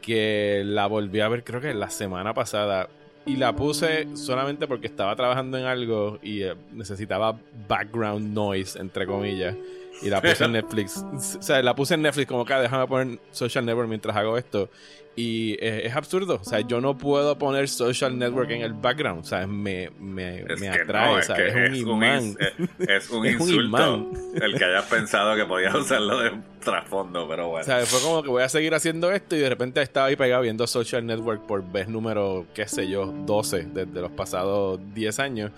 [0.00, 2.88] que la volví a ver creo que la semana pasada
[3.26, 9.06] y la puse solamente porque estaba trabajando en algo y eh, necesitaba background noise entre
[9.06, 9.54] comillas
[10.02, 12.86] y la puse en Netflix o sea la puse en Netflix como que "Ah, déjame
[12.86, 14.68] poner Social Network mientras hago esto
[15.16, 19.20] y eh, es absurdo o sea yo no puedo poner Social Network en el background
[19.20, 22.36] o sea me, me, Es me atrae no, o es, sea, que es un imán
[22.38, 24.08] es, es un Es un insulto imán.
[24.42, 26.32] el que hayas pensado que podías usarlo de
[26.64, 27.60] trasfondo, pero bueno.
[27.62, 30.16] O sea, fue como que voy a seguir haciendo esto y de repente estaba ahí
[30.16, 35.18] pegado viendo Social Network por vez número, qué sé yo, 12 desde los pasados 10
[35.20, 35.52] años.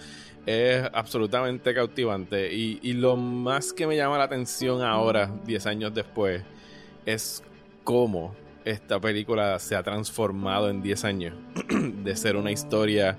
[0.46, 2.54] Es absolutamente cautivante.
[2.54, 6.42] Y, y lo más que me llama la atención ahora, 10 años después,
[7.04, 7.42] es
[7.82, 11.34] cómo esta película se ha transformado en 10 años.
[12.04, 13.18] de ser una historia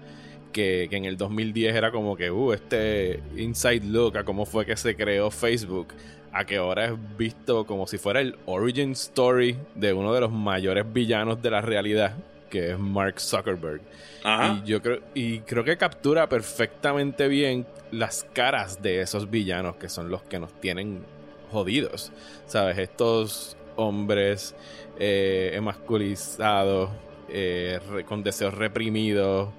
[0.51, 4.65] que, que en el 2010 era como que, uh, este inside look a cómo fue
[4.65, 5.87] que se creó Facebook,
[6.31, 10.31] a que ahora es visto como si fuera el origin story de uno de los
[10.31, 12.15] mayores villanos de la realidad,
[12.49, 13.81] que es Mark Zuckerberg.
[14.23, 14.61] Ajá.
[14.63, 19.89] Y yo creo, y creo que captura perfectamente bien las caras de esos villanos que
[19.89, 21.03] son los que nos tienen
[21.51, 22.11] jodidos.
[22.45, 22.77] ¿Sabes?
[22.77, 24.55] Estos hombres
[24.99, 26.89] eh, emasculizados,
[27.29, 29.49] eh, con deseos reprimidos,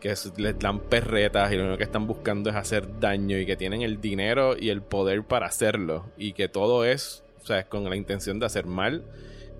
[0.00, 3.56] que les dan perretas y lo único que están buscando es hacer daño y que
[3.56, 6.06] tienen el dinero y el poder para hacerlo.
[6.16, 7.66] Y que todo es, ¿sabes?
[7.66, 9.04] Con la intención de hacer mal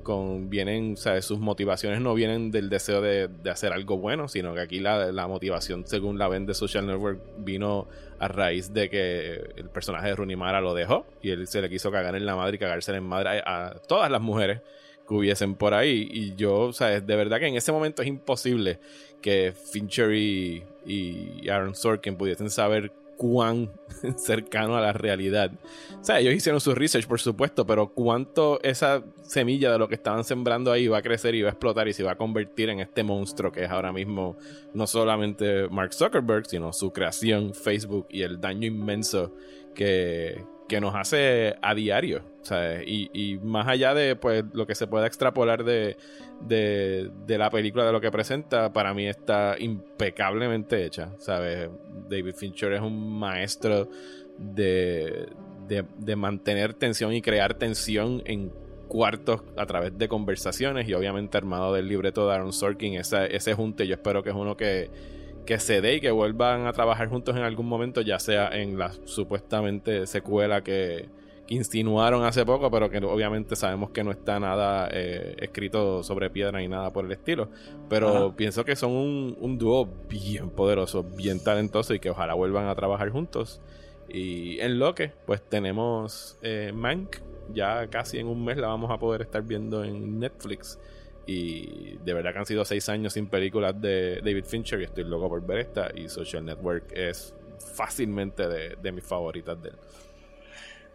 [0.03, 4.55] con vienen, sea, sus motivaciones no vienen del deseo de, de hacer algo bueno, sino
[4.55, 7.89] que aquí la, la motivación, según la ven de Social Network, vino
[8.19, 11.69] a raíz de que el personaje de Rooney Mara lo dejó y él se le
[11.69, 14.61] quiso cagar en la madre y cagarse en madre a, a todas las mujeres
[15.07, 16.09] que hubiesen por ahí.
[16.11, 18.79] Y yo, sea, de verdad que en ese momento es imposible
[19.21, 23.71] que Fincher y, y Aaron Sorkin pudiesen saber cuán
[24.17, 25.53] cercano a la realidad.
[26.01, 29.95] O sea, ellos hicieron su research, por supuesto, pero cuánto esa semilla de lo que
[29.95, 32.69] estaban sembrando ahí va a crecer y va a explotar y se va a convertir
[32.69, 34.37] en este monstruo que es ahora mismo
[34.75, 39.33] no solamente Mark Zuckerberg, sino su creación, Facebook y el daño inmenso
[39.73, 42.23] que, que nos hace a diario.
[42.41, 45.99] Sea, y, y más allá de pues lo que se pueda extrapolar de,
[46.41, 51.11] de, la película, de lo que presenta, para mí está impecablemente hecha.
[51.19, 51.69] ¿Sabes?
[52.09, 53.91] David Fincher es un maestro
[54.39, 55.29] de,
[55.69, 58.51] de, de mantener tensión y crear tensión en
[58.89, 63.53] cuartos a través de conversaciones y obviamente armado del libreto de Aaron Sorkin, esa, ese
[63.53, 64.89] junte yo espero que es uno que,
[65.47, 68.79] que se dé y que vuelvan a trabajar juntos en algún momento, ya sea en
[68.79, 71.09] la supuestamente secuela que,
[71.47, 76.31] que insinuaron hace poco, pero que obviamente sabemos que no está nada eh, escrito sobre
[76.31, 77.49] piedra ni nada por el estilo.
[77.89, 78.37] Pero Ajá.
[78.37, 82.75] pienso que son un, un dúo bien poderoso, bien talentoso y que ojalá vuelvan a
[82.75, 83.61] trabajar juntos.
[84.09, 87.17] Y en lo que, pues tenemos eh, Mank,
[87.53, 90.79] ya casi en un mes la vamos a poder estar viendo en Netflix.
[91.27, 95.05] Y de verdad que han sido seis años sin películas de David Fincher y estoy
[95.05, 95.91] loco por ver esta.
[95.95, 97.35] Y Social Network es
[97.75, 99.77] fácilmente de, de mis favoritas de él.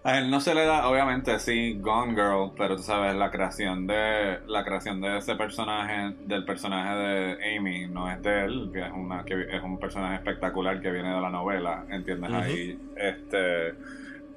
[0.03, 3.87] A él no se le da, obviamente, sí, Gone Girl, pero tú sabes, la creación
[3.87, 8.85] de la creación de ese personaje, del personaje de Amy, no es de él, que
[8.85, 12.31] es una que es un personaje espectacular que viene de la novela, ¿entiendes?
[12.31, 13.73] Ahí, este,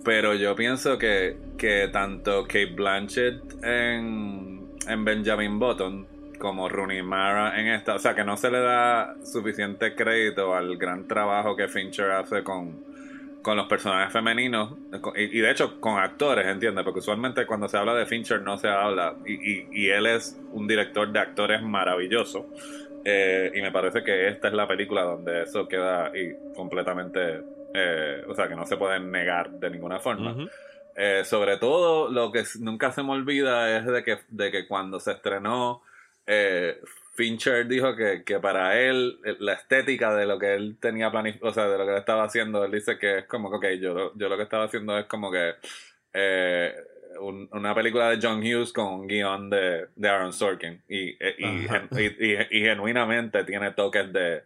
[0.04, 4.59] pero yo pienso que, que tanto Kate Blanchett en,
[4.92, 9.18] en Benjamin Button como Rooney Mara en esta, o sea, que no se le da
[9.22, 12.82] suficiente crédito al gran trabajo que Fincher hace con
[13.42, 14.78] con los personajes femeninos
[15.16, 16.84] y, de hecho con actores, ¿entiendes?
[16.84, 20.42] Porque usualmente cuando se habla de Fincher no se habla y, y- y él es
[20.50, 22.50] un director de actores maravilloso
[23.04, 28.22] Eh, y me parece que esta es la película donde eso queda y completamente, eh,
[28.28, 30.38] o sea, que no se puede negar de ninguna forma.
[30.96, 35.00] Eh, sobre todo, lo que nunca se me olvida es de que, de que cuando
[35.00, 35.82] se estrenó,
[36.26, 36.80] eh,
[37.14, 41.50] Fincher dijo que, que para él eh, la estética de lo que él tenía planificado,
[41.50, 43.80] o sea, de lo que él estaba haciendo, él dice que es como que, ok,
[43.80, 45.54] yo, lo- yo lo que estaba haciendo es como que
[46.12, 46.74] eh,
[47.20, 51.34] un- una película de John Hughes con un guion de, de Aaron Sorkin y, eh,
[51.38, 51.44] y-
[51.98, 54.42] y- y genuinamente tiene toques de,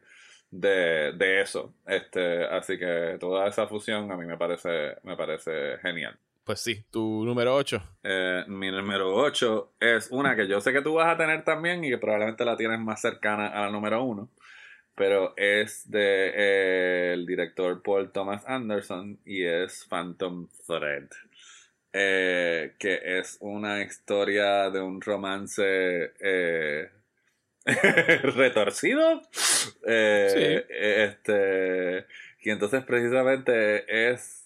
[0.50, 1.74] de, de eso.
[1.86, 6.16] Este, así que toda esa fusión a mí me parece, me parece genial.
[6.44, 7.82] Pues sí, tu número 8.
[8.02, 11.82] Eh, mi número 8 es una que yo sé que tú vas a tener también
[11.82, 14.28] y que probablemente la tienes más cercana a la número 1,
[14.94, 21.08] pero es de eh, el director Paul Thomas Anderson y es Phantom Thread,
[21.94, 26.90] eh, que es una historia de un romance eh,
[28.36, 29.22] retorcido.
[29.86, 32.04] Eh, Este,
[32.42, 34.43] y entonces precisamente es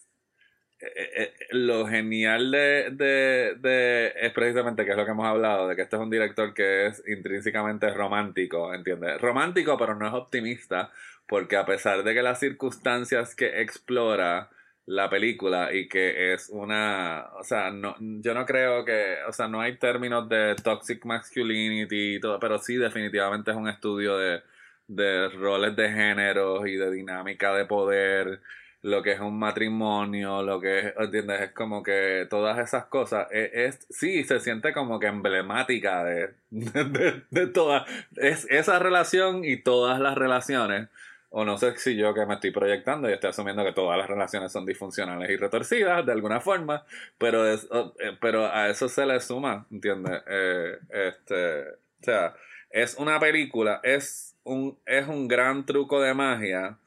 [0.81, 5.69] eh, eh, lo genial de, de, de- es precisamente que es lo que hemos hablado,
[5.69, 9.21] de que este es un director que es intrínsecamente romántico, ¿entiendes?
[9.21, 10.91] Romántico, pero no es optimista,
[11.27, 14.49] porque a pesar de que las circunstancias que explora
[14.87, 19.47] la película y que es una, o sea, no, yo no creo que, o sea,
[19.49, 24.43] no hay términos de toxic masculinity y todo, pero sí definitivamente es un estudio de,
[24.87, 28.41] de roles de género y de dinámica de poder
[28.83, 31.41] lo que es un matrimonio, lo que es, ¿entiendes?
[31.41, 36.31] Es como que todas esas cosas, es, es- sí, se siente como que emblemática de,
[36.51, 40.89] de, de todas, es esa relación y todas las relaciones,
[41.31, 44.09] o no sé si yo que me estoy proyectando y estoy asumiendo que todas las
[44.09, 46.85] relaciones son disfuncionales y retorcidas de alguna forma,
[47.19, 50.23] pero, es, eh, pero a eso se le suma, ¿entiendes?
[50.27, 52.35] Eh, este, o sea,
[52.71, 56.79] es una película, es un, es un gran truco de magia.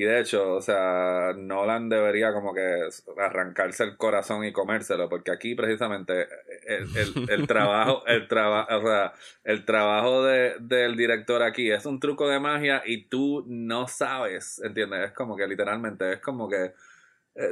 [0.00, 5.32] Y de hecho, o sea, Nolan debería como que arrancarse el corazón y comérselo, porque
[5.32, 6.28] aquí precisamente
[6.68, 11.84] el, el- el trabajo, el trabajo, o sea, el trabajo de, del director aquí es
[11.84, 15.06] un truco de magia y tú no sabes, ¿entiendes?
[15.06, 16.74] Es como que literalmente, es como que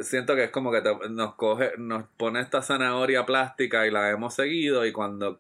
[0.03, 4.35] siento que es como que nos coge, nos pone esta zanahoria plástica y la hemos
[4.35, 5.39] seguido y cuando,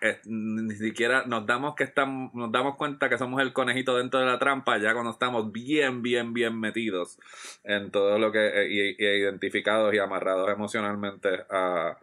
[0.00, 4.20] eh, ni siquiera nos damos que estamos, nos damos cuenta que somos el conejito dentro
[4.20, 7.18] de la trampa ya cuando estamos bien, bien, bien metidos
[7.64, 11.98] en todo lo que eh, y, identificados y amarrados emocionalmente a,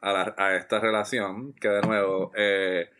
[0.00, 2.90] a, a esta relación que de nuevo eh,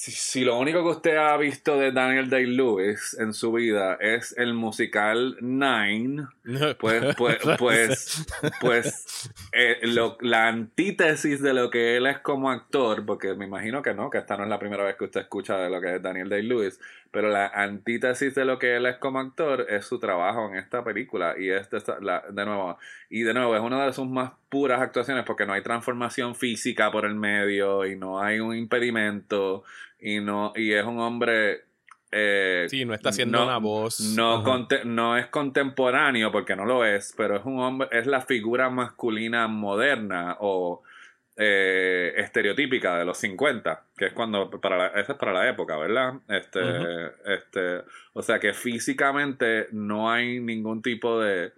[0.00, 4.34] si, si lo único que usted ha visto de Daniel Day-Lewis en su vida es
[4.38, 6.26] el musical Nine,
[6.80, 8.26] pues, pues, pues,
[8.62, 13.82] pues eh, lo- la antítesis de lo que él es como actor, porque me imagino
[13.82, 15.96] que no, que esta no es la primera vez que usted escucha de lo que
[15.96, 19.98] es Daniel Day-Lewis, pero la antítesis de lo que él es como actor es su
[19.98, 22.78] trabajo en esta película y este la, de nuevo
[23.10, 26.90] y de nuevo es una de sus más puras actuaciones porque no hay transformación física
[26.90, 29.64] por el medio y no hay un impedimento
[30.02, 31.62] y no y es un hombre
[32.12, 34.00] eh, Sí, no está haciendo no- una voz.
[34.16, 34.42] no,
[34.84, 39.46] no es contemporáneo porque no lo es, pero es un hombre, es la figura masculina
[39.46, 40.82] moderna o
[41.36, 45.76] eh, estereotípica de los 50, que es cuando para la, esa es para la época,
[45.78, 46.14] ¿verdad?
[46.28, 47.82] Este, este,
[48.12, 51.52] o sea que físicamente no hay ningún tipo de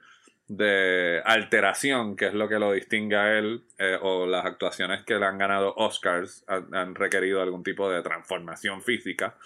[0.56, 5.18] de alteración, que es lo que lo distingue a él, eh, o las actuaciones que
[5.18, 9.36] le han ganado Oscars han, requerido algún tipo de transformación física,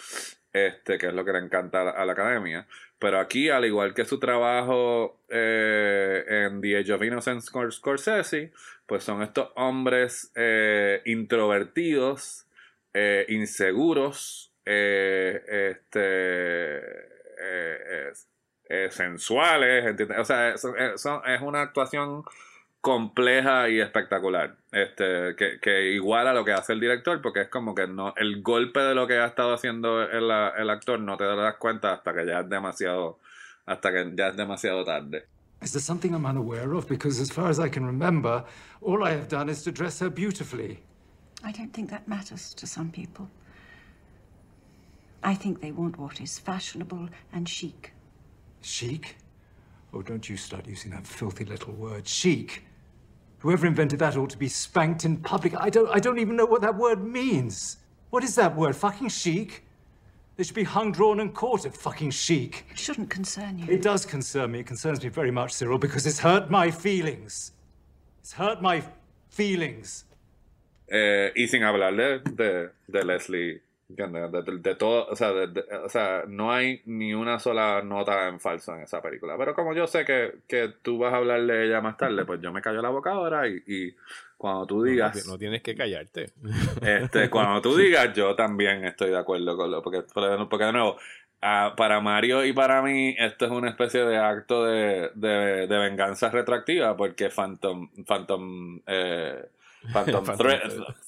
[0.53, 2.67] este, que es lo que le encanta a la, a la academia.
[2.99, 8.53] Pero aquí, al igual que su trabajo eh, en The Age of Innocence con Scorsese,
[8.87, 12.47] pues son estos hombres eh, introvertidos,
[12.95, 17.07] eh, inseguros, eh, este,
[18.69, 20.19] eh, es- eh, sensuales, ¿entiendes?
[20.19, 22.23] O sea, es, es- son- es una actuación
[22.81, 27.75] compleja y espectacular, este, que, que iguala lo que hace el director, porque es como
[27.75, 31.25] que no, el golpe de lo que ha estado haciendo el, el actor no te
[31.25, 33.19] das cuenta hasta que ya es demasiado,
[33.67, 35.27] hasta que ya es demasiado tarde.
[35.63, 36.87] Is there something I'm unaware of?
[36.87, 38.45] Because as far as I can remember,
[38.83, 40.79] all I have done is to dress her beautifully.
[41.43, 43.27] I don't think that matters to some people.
[45.25, 47.95] I think they want what is fashionable and chic.
[48.67, 49.17] Chic?
[49.95, 52.65] Oh, don't you start using that filthy little word, chic.
[53.39, 55.55] Whoever invented that ought to be spanked in public.
[55.57, 57.77] I don't, I don't even know what that word means.
[58.11, 58.75] What is that word?
[58.75, 59.65] Fucking chic?
[60.37, 61.75] They should be hung, drawn, and quartered.
[61.77, 62.67] Fucking chic.
[62.71, 63.73] It shouldn't concern you.
[63.73, 64.61] It does concern me.
[64.61, 67.53] It concerns me very much, Cyril, because it's hurt my feelings.
[68.21, 68.83] It's hurt my
[69.29, 70.05] feelings.
[70.89, 74.33] Eh, y sin hablar de, de, de Leslie ¿Entiendes?
[74.33, 77.83] De, de- de todo, o sea, de- de- o sea, no hay ni una sola
[77.83, 79.37] nota en falso en esa película.
[79.39, 82.41] Pero como yo sé que, que tú vas a hablar de ella más tarde, pues
[82.41, 83.97] yo me callo la boca ahora y, y
[84.37, 86.33] cuando tú No, digas, no tienes que callarte.
[86.81, 90.03] este, cuando tú digas, yo también estoy de acuerdo con lo, porque,
[90.49, 90.97] porque de nuevo,
[91.43, 95.79] ah, para Mario y para mí, esto es una especie de acto de, de, de
[95.79, 99.47] venganza retroactiva, porque Phantom, Phantom, eh,
[99.93, 100.47] Phantom, Phantom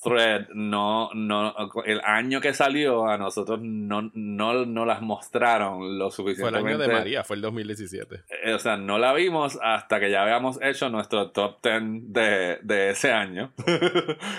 [0.02, 6.10] Thread, no, no, el año que salió a nosotros no, no, no las mostraron lo
[6.10, 6.70] Fue el suficientemente.
[6.70, 8.22] año de María, fue el 2017.
[8.44, 12.58] Eh, O sea, no la vimos hasta que ya habíamos hecho nuestro top 10 de,
[12.62, 13.52] de ese año.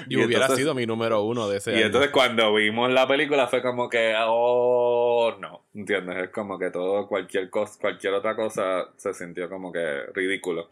[0.10, 1.86] Y, hubiera entonces- sido mi número uno de ese y año.
[1.88, 6.17] entonces cuando vimos la película fue como que, oh, no, ¿entiendes?
[6.23, 10.69] Es como que todo, cualquier cosa, cualquier otra cosa se sintió como que ridículo.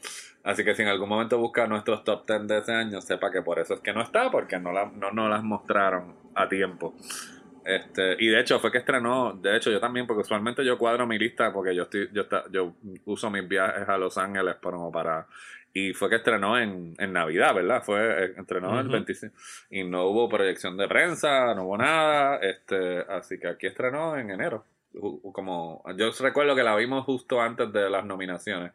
[0.48, 3.42] Así que si en algún momento busca nuestros top 10 de ese año, sepa que
[3.42, 6.96] por eso es que no está, porque no, la, no, no las mostraron a tiempo.
[7.66, 11.06] Este, y de hecho fue que estrenó, de hecho yo también, porque usualmente yo cuadro
[11.06, 14.90] mi lista porque yo estoy, yo está, yo uso mis viajes a Los Ángeles como
[14.90, 15.28] para
[15.74, 17.84] y fue que estrenó en, en Navidad, ¿verdad?
[17.84, 18.94] Fue eh, estrenó el Ujú.
[18.94, 19.36] 25
[19.72, 24.32] y no hubo proyección de prensa, no hubo nada, este, así que aquí estrenó en
[24.32, 24.64] enero.
[25.34, 28.72] Como yo recuerdo que la vimos justo antes de las nominaciones.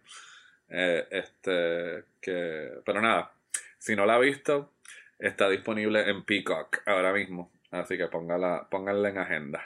[0.75, 3.31] Eh, este, que, pero nada,
[3.79, 4.73] si no la ha visto,
[5.19, 7.53] está disponible en Peacock ahora mismo.
[7.71, 9.63] Así que póngala, pónganla en agenda.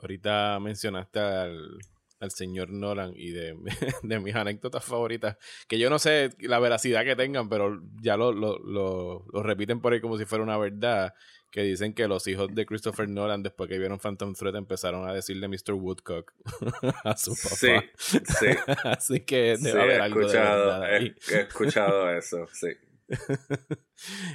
[0.00, 1.78] Ahorita mencionaste al,
[2.20, 3.54] al señor Nolan y de,
[4.02, 5.36] de mis anécdotas favoritas,
[5.68, 9.80] que yo no sé la veracidad que tengan, pero ya lo, lo, lo, lo repiten
[9.80, 11.12] por ahí como si fuera una verdad,
[11.50, 15.12] que dicen que los hijos de Christopher Nolan, después que vieron Phantom Thread, empezaron a
[15.14, 15.72] decirle Mr.
[15.74, 16.32] Woodcock
[17.04, 17.84] a su papá.
[17.96, 18.46] Sí, sí.
[18.84, 21.14] Así que debe Sí, haber he algo de escuchado, ahí.
[21.30, 22.68] he, he escuchado eso, sí.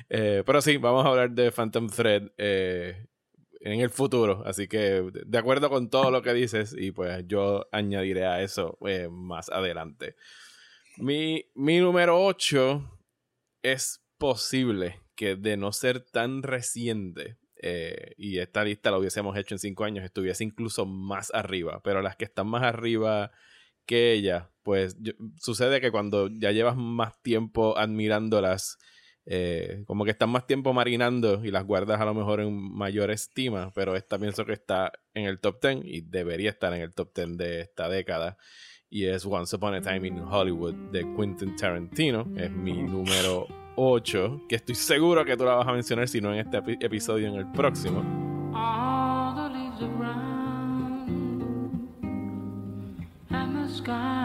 [0.10, 3.06] Eh, pero sí, vamos a hablar de Phantom Thread eh,
[3.62, 4.44] en el futuro.
[4.46, 8.78] Así que, de- acuerdo con todo lo que dices, y pues yo añadiré a eso
[8.88, 10.16] eh, más adelante.
[10.98, 13.00] Mi, mi número 8
[13.64, 19.56] es posible que de no ser tan reciente, eh, y esta lista la hubiésemos hecho
[19.56, 21.82] en 5 años, estuviese incluso más arriba.
[21.84, 23.32] Pero las que están más arriba
[23.86, 24.96] que ella, pues
[25.40, 28.78] sucede que cuando ya llevas más tiempo admirándolas,
[29.26, 33.12] eh, como que están más tiempo marinando y las guardas a lo mejor en mayor
[33.12, 36.94] estima, pero esta pienso que está en el top 10 y debería estar en el
[36.94, 38.38] top 10 de esta década.
[38.90, 42.28] Y es Once Upon a Time in Hollywood de Quentin Tarantino.
[42.36, 46.34] Es mi número 8, que estoy seguro que tú la vas a mencionar, si no
[46.34, 48.00] en este epi- episodio, en el próximo.
[48.54, 51.90] All the leaves are brown
[53.30, 54.21] and the sky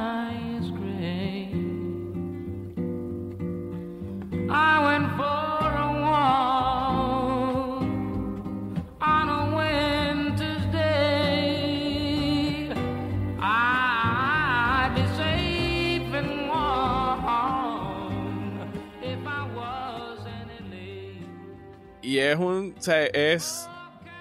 [22.06, 22.74] Y es un.
[22.78, 23.68] O sea, es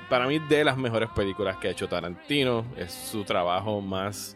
[0.09, 2.65] para mí de las mejores películas que ha hecho Tarantino.
[2.75, 4.35] Es su trabajo más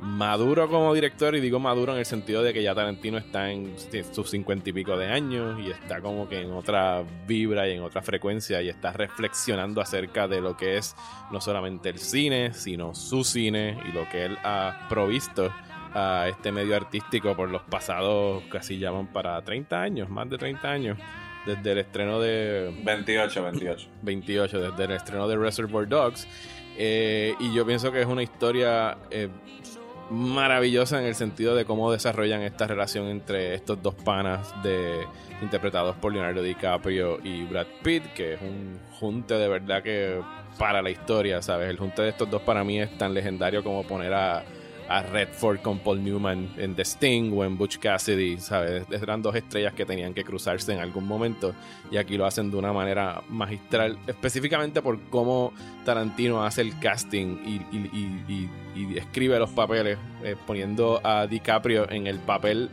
[0.00, 1.34] maduro como director.
[1.36, 3.74] Y digo maduro en el sentido de que ya Tarantino está en
[4.12, 5.60] sus cincuenta y pico de años.
[5.60, 8.62] Y está como que en otra vibra y en otra frecuencia.
[8.62, 10.96] Y está reflexionando acerca de lo que es
[11.30, 15.52] no solamente el cine, sino su cine y lo que él ha provisto
[15.94, 20.70] a este medio artístico por los pasados, casi llaman para 30 años, más de 30
[20.70, 20.98] años,
[21.46, 23.88] desde el estreno de 28, 28.
[24.02, 26.26] 28, desde el estreno de Reservoir Dogs.
[26.76, 29.28] Eh, y yo pienso que es una historia eh,
[30.10, 35.06] maravillosa en el sentido de cómo desarrollan esta relación entre estos dos panas de
[35.40, 40.20] interpretados por Leonardo DiCaprio y Brad Pitt, que es un junte de verdad que
[40.58, 41.70] para la historia, ¿sabes?
[41.70, 44.44] El junte de estos dos para mí es tan legendario como poner a,
[44.90, 48.84] a Redford con Paul Newman en The Sting o en Butch Cassidy, ¿sabes?
[48.90, 51.54] Eran dos estrellas que tenían que cruzarse en algún momento
[51.92, 55.52] y aquí lo hacen de una manera magistral, específicamente por cómo
[55.84, 57.90] Tarantino hace el casting y, y-
[58.28, 62.68] y- y- escribe los papeles, eh, poniendo a DiCaprio en el papel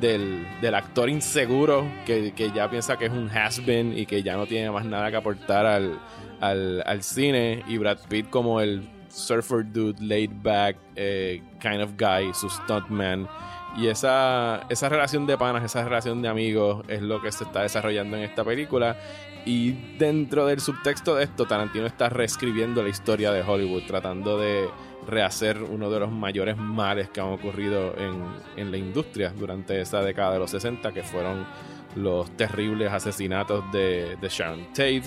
[0.00, 4.36] del, del actor inseguro que, que ya piensa que es un has-been y que ya
[4.36, 5.98] no tiene más nada que aportar al,
[6.40, 11.92] al, al cine, y Brad Pitt como el surfer dude, laid back, eh, kind of
[11.96, 13.28] guy, su stuntman.
[13.76, 17.62] Y esa, esa relación de panas, esa relación de amigos es lo que se está
[17.62, 18.96] desarrollando en esta película.
[19.44, 24.68] Y dentro del subtexto de esto, Tarantino está reescribiendo la historia de Hollywood, tratando de
[25.06, 28.24] rehacer uno de los mayores males que han ocurrido en,
[28.56, 31.46] en la industria durante esa década de los 60, que fueron
[31.98, 35.02] los terribles asesinatos de, Sharon Tate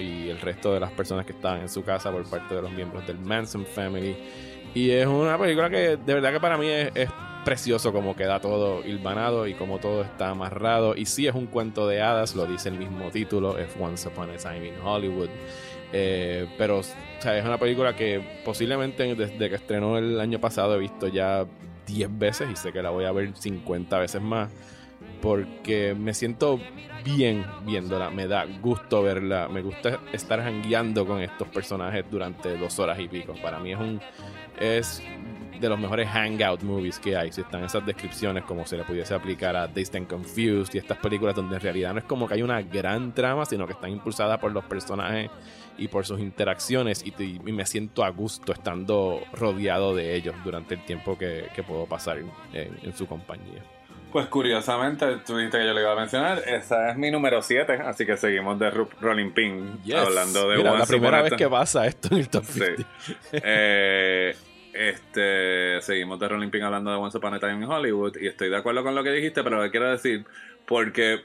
[0.00, 2.72] y el resto de las personas que estaban en su casa por parte de los
[2.72, 4.16] miembros del Manson Family.
[4.74, 7.10] Y es una película que de verdad que para mí es, es
[7.44, 10.96] precioso como queda todo hilvanado y como todo está amarrado.
[10.96, 14.30] Y sí es un cuento de hadas, lo dice el mismo título, es Once Upon
[14.30, 15.28] a Time in Hollywood.
[15.92, 16.94] Eh, pero es
[17.44, 21.46] una película que posiblemente desde que estrenó el año pasado he visto ya
[21.86, 24.50] 10 veces y sé que la voy a ver 50 veces más.
[25.26, 26.60] Porque me siento
[27.04, 32.78] bien viéndola, me da gusto verla, me gusta estar jangueando con estos personajes durante dos
[32.78, 33.34] horas y pico.
[33.42, 34.00] Para mí es un
[34.60, 35.02] es
[35.60, 37.32] de los mejores hangout movies que hay.
[37.32, 40.98] Si están esas descripciones, como se le pudiese aplicar a Dazed and Confused y estas
[40.98, 43.90] películas donde en realidad no es como que hay una gran trama, sino que están
[43.90, 45.28] impulsadas por los personajes
[45.76, 47.04] y por sus interacciones.
[47.04, 52.18] Y, me siento a gusto estando rodeado de ellos durante el tiempo que, puedo pasar
[52.52, 53.75] en, su compañía.
[54.16, 57.74] Pues curiosamente, tú dijiste que yo le iba a mencionar, esa es mi número 7,
[57.84, 62.08] así que seguimos de Rolling Pin, hablando de Mira, la primera vez que pasa esto
[62.12, 62.82] en el top 50.
[63.32, 64.34] Eh,
[64.72, 68.48] este, seguimos de Rolling Pin hablando de Once Upon a Time in Hollywood y estoy
[68.48, 70.24] de acuerdo con lo que dijiste, pero lo quiero decir
[70.66, 71.20] porque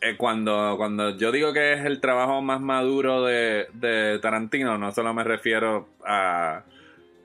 [0.00, 4.92] eh, cuando, cuando yo digo que es el trabajo más maduro de, de Tarantino, no
[4.92, 6.62] solo me refiero a,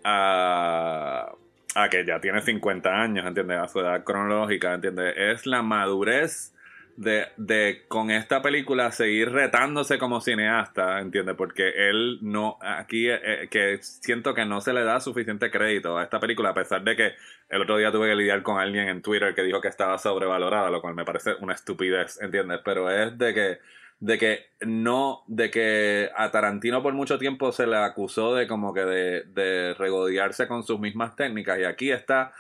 [0.04, 1.32] a,
[1.76, 3.60] a que ya tiene 50 años, ¿entiendes?
[3.60, 5.14] A su edad cronológica, ¿entiendes?
[5.18, 6.54] Es la madurez
[6.96, 11.36] de, de, con esta película seguir retándose como cineasta, ¿entiendes?
[11.36, 15.98] Porque él no, aquí eh, eh, que siento que no se le da suficiente crédito
[15.98, 17.12] a esta película, a pesar de que
[17.50, 20.70] el otro día tuve que lidiar con alguien en Twitter que dijo que estaba sobrevalorada,
[20.70, 22.62] lo cual me parece una estupidez, ¿entiendes?
[22.64, 23.60] Pero es de que,
[24.06, 28.72] de que no, de que a Tarantino por mucho tiempo se le acusó de como
[28.72, 32.32] que de, de regodearse con sus mismas técnicas y aquí está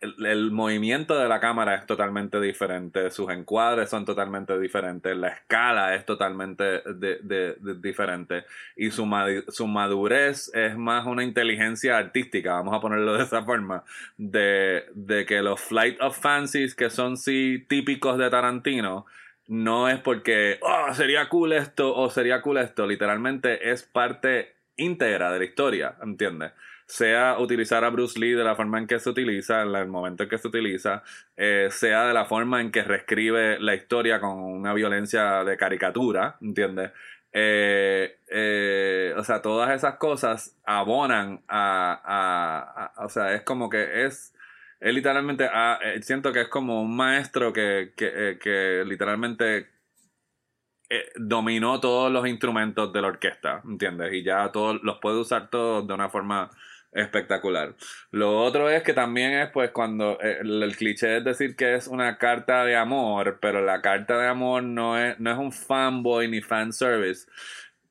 [0.00, 5.94] el, movimiento de la cámara es totalmente diferente, sus encuadres son totalmente diferentes, la escala
[5.94, 6.82] es totalmente
[7.80, 8.44] diferente
[8.76, 9.08] y su,
[9.48, 13.84] su madurez es más una inteligencia artística, vamos a ponerlo de esa forma,
[14.18, 19.06] de, que los Flight of Fancies que son sí típicos de Tarantino,
[19.46, 25.32] no es porque, oh, sería cool esto o sería cool esto, literalmente es parte íntegra
[25.32, 26.52] de la historia, ¿entiendes?
[26.86, 30.24] sea utilizar a Bruce Lee de la forma en que se utiliza, en el momento
[30.24, 31.02] en que se utiliza,
[31.36, 36.36] eh, sea de la forma en que reescribe la historia con una violencia de caricatura,
[36.40, 36.92] ¿entiendes?
[37.32, 44.33] Eh, eh, o sea, todas esas cosas abonan a, o sea, es como que es,
[44.80, 45.48] es literalmente,
[46.02, 49.68] siento que es como un maestro que, que, que literalmente
[51.16, 54.12] dominó todos los instrumentos de la orquesta, ¿entiendes?
[54.12, 56.50] Y ya todos los puede usar todos de una forma
[56.94, 57.74] espectacular.
[58.10, 61.88] Lo otro es que también es pues cuando eh, el, cliché es decir que es
[61.88, 66.28] una carta de amor, pero la carta de amor no es, no es un fanboy
[66.28, 67.26] ni fan service,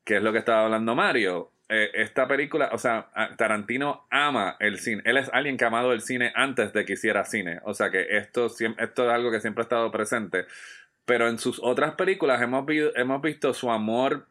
[0.06, 1.52] que es lo que estaba hablando Mario.
[1.76, 5.02] Eh, esta película, o sea, Tarantino ama el cine.
[5.06, 7.62] Él es alguien que ha amado el cine antes de que hiciera cine.
[7.64, 10.46] O sea que esto, esto es algo que siempre ha estado presente.
[11.06, 12.64] Pero en sus otras películas hemos,
[12.96, 14.28] hemos visto su amor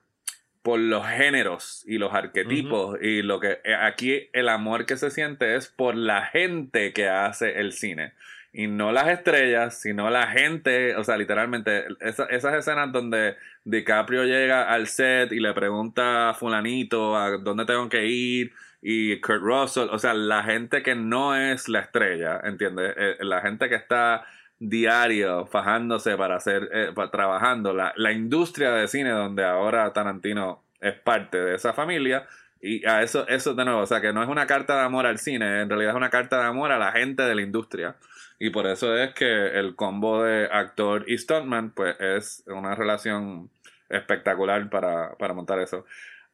[0.63, 5.11] por los géneros y los arquetipos y lo que eh, aquí el amor que se
[5.11, 8.13] siente es por la gente que hace el cine
[8.53, 14.71] y no las estrellas, sino la gente, o sea, literalmente esas escenas donde DiCaprio llega
[14.73, 19.89] al set y le pregunta a fulanito a dónde tengo que ir y Kurt Russell,
[19.91, 22.93] o sea, la gente que no es la estrella, ¿entiendes?
[22.97, 24.25] Eh, la gente que está
[24.59, 27.73] diario fajándose para hacer, eh, trabajando.
[27.73, 32.27] La, la, industria de cine donde ahora Tarantino es parte de esa familia.
[32.61, 35.07] Y a eso, eso de nuevo, o sea que no es una carta de amor
[35.07, 37.97] al cine, en realidad es una carta de amor a la gente de la industria.
[38.45, 43.51] Y por eso es que el combo de actor y stuntman, pues es una relación
[43.89, 45.85] espectacular para, para montar eso.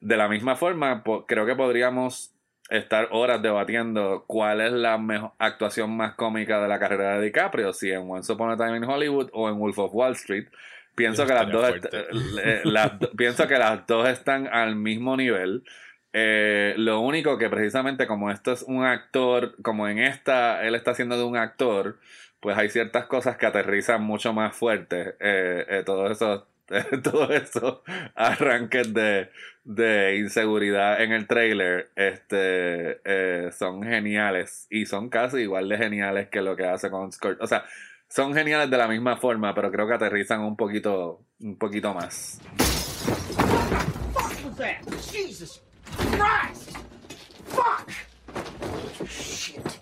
[0.00, 2.32] De la misma forma, creo que podríamos
[2.70, 7.74] estar horas debatiendo cuál es la mejor actuación más cómica de la carrera de DiCaprio,
[7.74, 10.48] si en Once Upon a Time in Hollywood o en Wolf of Wall Street.
[10.94, 11.74] Pienso que las dos
[12.42, 12.62] eh,
[13.18, 15.62] pienso que las dos están al mismo nivel.
[16.20, 20.90] Eh, lo único que precisamente como esto es un actor, como en esta él está
[20.90, 21.98] haciendo de un actor,
[22.40, 25.14] pues hay ciertas cosas que aterrizan mucho más fuerte.
[25.20, 26.48] Eh, todo eso
[27.02, 27.82] todo eso
[28.14, 29.30] arranques de,
[29.64, 36.28] de inseguridad en el trailer este, eh, son geniales y son casi igual de geniales
[36.28, 37.40] que lo que hace con Skirt.
[37.40, 37.64] O sea,
[38.08, 42.40] son geniales de la misma forma, pero creo que aterrizan un poquito, un poquito más.
[45.96, 46.76] Christ!
[47.46, 47.90] Fuck!
[49.08, 49.78] Shit.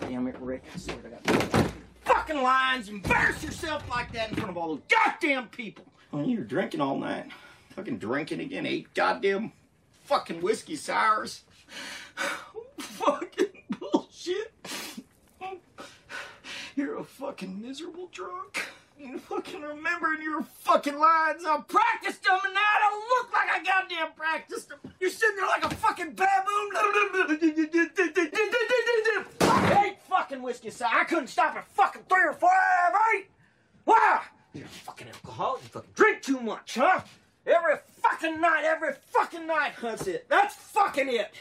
[0.00, 0.64] Damn it, Rick.
[0.74, 1.72] I swear to God.
[2.04, 5.84] fucking lines, embarrass yourself like that in front of all those goddamn people.
[6.12, 7.26] Oh, you were drinking all night.
[7.76, 8.66] Fucking drinking again.
[8.66, 9.52] Eight goddamn
[10.04, 11.42] fucking whiskey sours.
[12.78, 14.52] fucking bullshit.
[16.76, 18.66] You're a fucking miserable drunk.
[19.00, 21.42] You fucking remembering your fucking lines.
[21.46, 24.78] I practiced them and now I don't look like I goddamn practiced them.
[25.00, 26.70] You're sitting there like a fucking baboon.
[29.82, 30.90] Eight fucking whiskey sour.
[30.92, 33.24] I couldn't stop at fucking three or four, right?
[33.86, 34.20] Wow!
[34.52, 35.62] You're fucking alcoholic.
[35.62, 37.00] You fucking drink too much, huh?
[37.46, 39.72] Every fucking night, every fucking night.
[39.80, 40.26] That's it.
[40.28, 41.32] That's fucking it.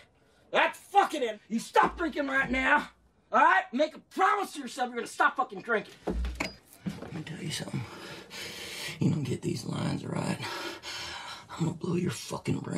[0.52, 1.42] That's fucking it.
[1.50, 2.88] You stop drinking right now.
[3.34, 3.64] All right?
[3.74, 5.94] Make a promise to yourself you're gonna stop fucking drinking.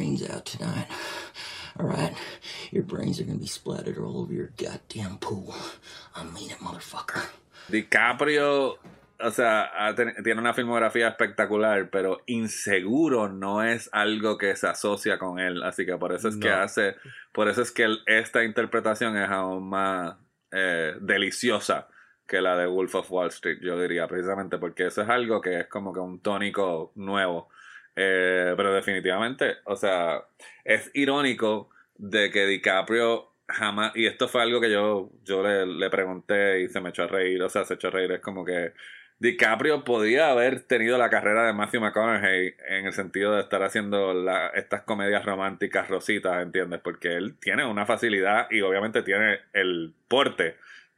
[0.02, 0.88] Brains out tonight.
[1.80, 2.14] All right?
[2.72, 5.54] Your brains are gonna be splattered all over your goddamn pool.
[6.16, 7.22] I mean it, motherfucker.
[7.70, 8.78] DiCaprio,
[9.20, 9.70] o sea,
[10.24, 15.62] tiene una filmografía espectacular, pero inseguro no es algo que se asocia con él.
[15.64, 16.96] Así que por eso es que hace,
[17.32, 20.16] por eso es que el- esta interpretación es aún más
[20.52, 21.88] eh, deliciosa
[22.28, 25.60] que la de Wolf of Wall Street, yo diría, precisamente porque eso es algo que
[25.62, 27.50] es como que un tónico nuevo.
[28.04, 30.24] Eh, pero definitivamente, o sea,
[30.64, 35.90] es irónico de que DiCaprio jamás, y esto fue algo que yo, yo le, le
[35.92, 38.44] pregunté y se me echó a reír, o sea, se echó a reír, es como
[38.44, 38.72] que
[39.20, 44.16] DiCaprio podía haber tenido la carrera de Matthew McConaughey en el sentido de estar haciendo
[44.16, 46.80] la- estas comedias románticas rositas, ¿entiendes?
[46.84, 50.56] Porque él tiene una facilidad y obviamente tiene el porte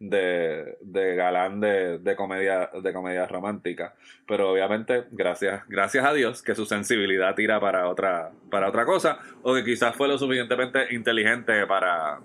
[0.10, 3.96] de, de galán de, de comedia de romántica.
[4.28, 9.20] Pero obviamente gracias gracias a Dios que su sensibilidad tira para otra para otra cosa
[9.42, 12.20] o que quizás fue lo suficientemente inteligente para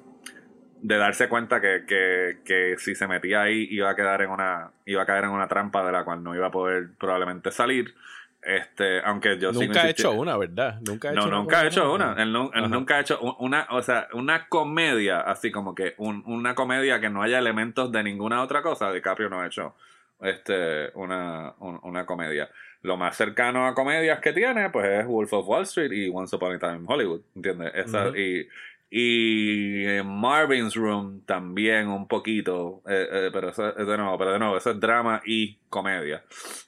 [0.81, 4.71] de darse cuenta que, que, que si se metía ahí iba a quedar en una
[4.85, 7.95] iba a caer en una trampa de la cual no iba a poder probablemente salir
[8.43, 10.81] este aunque yo Nunca ha insistí- hecho una, ¿verdad?
[10.87, 12.15] Nunca hecho no, una nunca ha comedia hecho una.
[12.23, 12.33] Él,
[12.71, 17.01] nunca ha hecho un- una, o sea, una comedia, así como que un- una comedia
[17.01, 18.93] que no haya elementos de ninguna otra cosa.
[18.93, 19.75] DiCaprio no ha hecho
[20.21, 22.49] este, una, un- una comedia.
[22.83, 26.35] Lo más cercano a comedias que tiene, pues es Wolf of Wall Street y Once
[26.35, 27.73] Upon a Time in Hollywood, ¿entiendes?
[27.75, 28.49] Esa- y,
[28.91, 34.39] y Marvin's Room también un poquito, eh, eh, pero eso, es de nuevo, pero de
[34.39, 36.25] nuevo, eso es drama y comedia.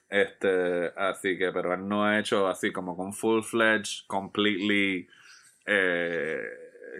[0.09, 5.09] Este, así que, pero él no ha hecho así como con full-fledged, completely,
[5.65, 6.43] eh,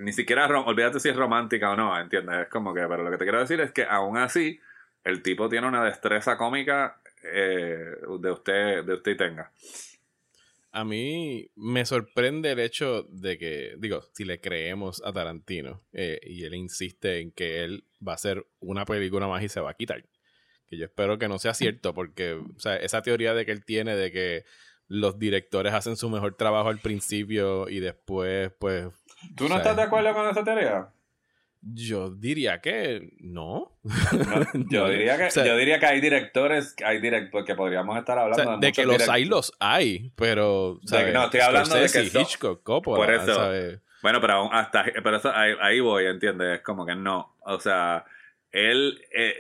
[0.01, 2.43] ni siquiera, olvídate si es romántica o no, ¿entiendes?
[2.43, 4.59] Es como que, pero lo que te quiero decir es que aún así,
[5.05, 9.51] el tipo tiene una destreza cómica de usted, de usted tenga.
[10.73, 16.21] A mí me sorprende el hecho de que, digo, si le creemos a Tarantino eh,
[16.23, 19.71] y él insiste en que él va a hacer una película más y se va
[19.71, 20.05] a quitar.
[20.69, 23.65] Que yo espero que no sea cierto, porque o sea, esa teoría de que él
[23.65, 24.45] tiene de que
[24.87, 28.89] los directores hacen su mejor trabajo al principio y después, pues.
[29.37, 30.93] ¿Tú o no sea, estás de acuerdo con esa teoría?
[31.63, 33.79] Yo diría que no.
[33.85, 37.99] No, yo, diría que, o sea, yo diría que hay directores, hay directores que podríamos
[37.99, 40.81] estar o hablando sea, de, de que los hay, los hay, pero.
[40.85, 41.13] ¿sabes?
[41.13, 43.35] no, estoy hablando de que Hitchcock, Coppola, Por eso.
[43.35, 43.81] ¿sabes?
[44.03, 46.59] Bueno, pero aún hasta pero eso, ahí, ahí voy, ¿entiendes?
[46.59, 47.37] Es como que no.
[47.41, 48.05] O sea,
[48.51, 49.35] él eh,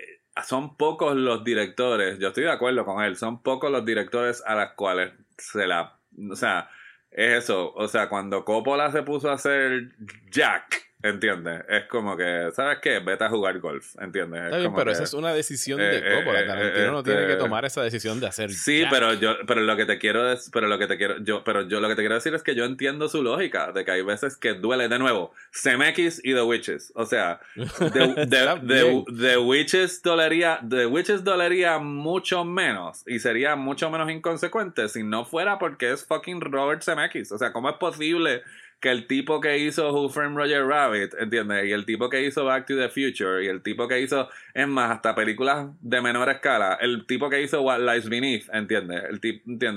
[0.46, 4.54] son pocos los directores, yo estoy de acuerdo con él, son pocos los directores a
[4.54, 6.00] las cuales se la
[6.30, 6.70] o sea,
[7.10, 9.92] es eso, o sea, cuando Coppola se puso a hacer
[10.30, 11.62] Jack, ¿entiendes?
[11.68, 12.98] Es como que, ¿sabes qué?
[12.98, 14.42] Vete a jugar golf, ¿entiendes?
[14.44, 16.40] Está Es bien, como pero que- esa es una decisión eh, de eh, Coppola.
[16.40, 18.50] eh, Tarantino no este- tiene que tomar esa decisión de hacer.
[18.52, 21.42] Sí, pero yo, pero lo que te quiero es, pero lo que te quiero, yo,
[21.44, 23.90] pero yo lo que te quiero decir es que yo entiendo su lógica, de que
[23.92, 25.32] hay veces que duele de nuevo.
[25.52, 26.92] CMX y The Witches.
[26.94, 33.90] O sea, The, The- The- Witches dolería, The Witches dolería mucho menos y sería mucho
[33.90, 37.32] menos inconsecuente si no fuera porque es fucking Robert CMX.
[37.32, 38.42] O sea, ¿cómo es posible
[38.80, 41.66] que el tipo que hizo Who Framed Roger Rabbit, ¿entiendes?
[41.66, 44.66] Y el tipo que hizo Back to the Future, y el tipo que hizo, es
[44.66, 49.02] más, hasta películas de menor escala, el tipo que hizo What Lies Beneath, ¿entiendes?
[49.04, 49.20] El.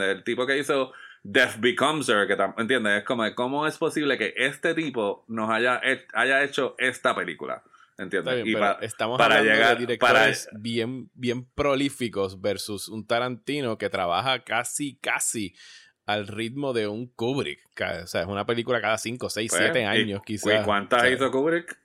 [0.01, 2.99] El tipo que hizo Death Becomes Her, que ¿entiendes?
[2.99, 5.81] Es como, ¿cómo es posible que este tipo nos haya,
[6.13, 7.61] haya hecho esta película?
[7.97, 8.35] ¿Entiendes?
[8.35, 12.89] Bien, Y pero pa- estamos para hablando llegar- de para- directores bien, bien prolíficos versus
[12.89, 15.53] un Tarantino que trabaja casi, casi
[16.05, 17.61] al ritmo de un Kubrick.
[18.03, 20.65] O sea, es una película cada 5, 6, Pues, 7 ¿y- años y quizás.
[20.65, 21.77] ¿Cuántas O sea, hizo Kubrick?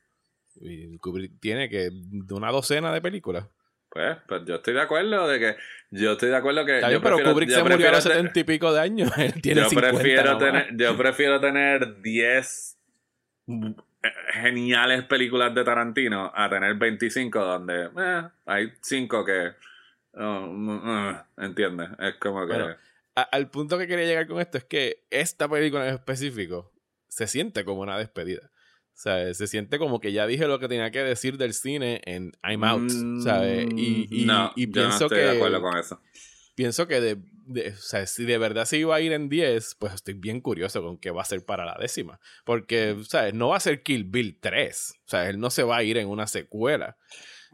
[0.61, 3.47] y Kubrick tiene que de una docena de películas.
[3.91, 5.57] Pues, pues yo estoy de acuerdo de que
[5.91, 8.05] yo estoy de acuerdo que yo bien, pero prefiero- Kubrick yo se murió a los
[8.05, 9.11] te- 70 y pico de años.
[9.19, 12.77] Él tiene yo 50 prefiero tener yo prefiero tener 10
[13.49, 13.75] eh,
[14.35, 19.53] geniales películas de Tarantino a tener 25 donde eh, hay 5 que
[20.15, 21.89] mm, mm, ¿entiendes?
[21.99, 22.53] Es como que...
[22.55, 22.75] Bueno,
[23.21, 26.73] a- al punto que quería llegar con esto es que esta película en específico
[27.09, 28.51] se siente como una despedida.
[28.53, 32.01] O sea, se siente como que ya dije lo que tenía que decir del cine
[32.05, 33.67] en I'm Out, Mm, ¿sabes?
[33.77, 36.01] Y, y, no, y yo pienso no estoy que de acuerdo con eso.
[36.57, 37.17] pienso que de,
[37.47, 40.41] de- o sea, si de verdad se iba a ir en 10, pues estoy bien
[40.41, 42.19] curioso con qué va a ser para la décima.
[42.45, 43.35] Porque, ¿sabes?
[43.35, 44.95] No va a ser Kill Bill 3.
[45.07, 46.97] O sea, él no se va a ir en una secuela.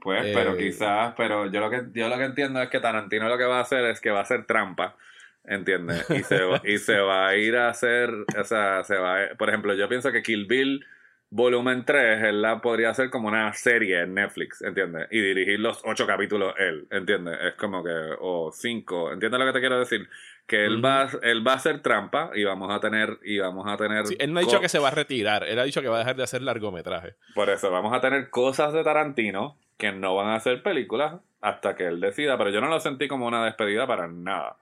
[0.00, 3.28] Pues, Eh, pero quizás, pero yo lo que yo lo que entiendo es que Tarantino
[3.28, 4.96] lo que va a hacer es que va a hacer trampa,
[5.44, 6.08] ¿entiendes?
[6.10, 9.34] Y se, va- y se va a ir a hacer, o sea, se va a-
[9.36, 10.84] por ejemplo, yo pienso que Kill Bill
[11.30, 15.08] volumen 3, él la podría hacer como una serie en Netflix, ¿entiendes?
[15.10, 17.36] Y dirigir los ocho capítulos él, ¿entiendes?
[17.42, 17.90] Es como que,
[18.20, 20.08] o cinco, ¿entiendes lo que te quiero decir?
[20.46, 23.76] Que él va, él va a hacer trampa y vamos a tener, y vamos a
[23.76, 24.06] tener...
[24.06, 25.42] Sí, él no ha dicho que se va a retirar.
[25.44, 27.14] Él ha dicho que va a dejar de hacer largometraje.
[27.34, 31.74] por eso vamos a tener cosas de Tarantino que no van a ser películas hasta
[31.74, 34.56] que él decida, pero yo no lo sentí como una despedida para nada.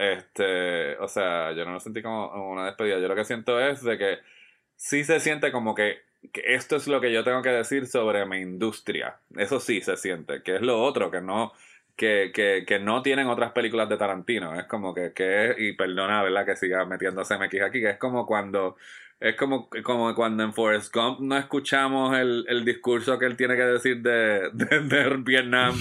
[0.00, 2.98] Este, o sea, yo no lo sentí como una despedida.
[2.98, 4.18] Yo lo que siento es de que
[4.76, 5.98] sí se siente como que,
[6.32, 9.18] que esto es lo que yo tengo que decir sobre mi industria.
[9.36, 11.52] Eso sí se siente, que es lo otro que no
[12.00, 14.58] que, que, que no tienen otras películas de Tarantino.
[14.58, 16.46] Es como que, que y perdona, ¿verdad?
[16.46, 18.76] Que siga metiéndose MX aquí, que es como cuando
[19.20, 23.54] es como, como cuando en Forrest Gump no escuchamos el, el discurso que él tiene
[23.54, 25.74] que decir de, de, de Vietnam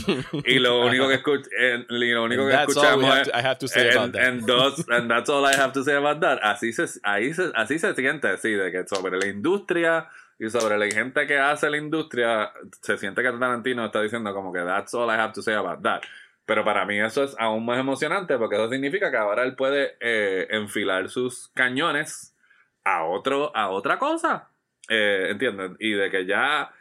[0.46, 3.56] y lo único que, escuch, eh, y lo único que escuchamos es to- I have
[3.60, 4.24] to say about and, that.
[4.28, 6.40] and those- and that's all I have to say about that.
[6.44, 10.78] Así se, ahí se, así se siente, sí, de que sobre la industria y sobre
[10.78, 14.94] la gente que hace la industria, se siente que Tarantino está diciendo como que that's
[14.94, 16.02] all I have to say about that.
[16.46, 19.96] Pero para mí eso es aún más emocionante porque eso significa que ahora él puede
[20.02, 22.36] eh, enfilar sus cañones
[22.98, 24.50] a otro a otra cosa.
[24.90, 25.72] Eh, ¿Entiendes?
[25.80, 26.72] Y de que ya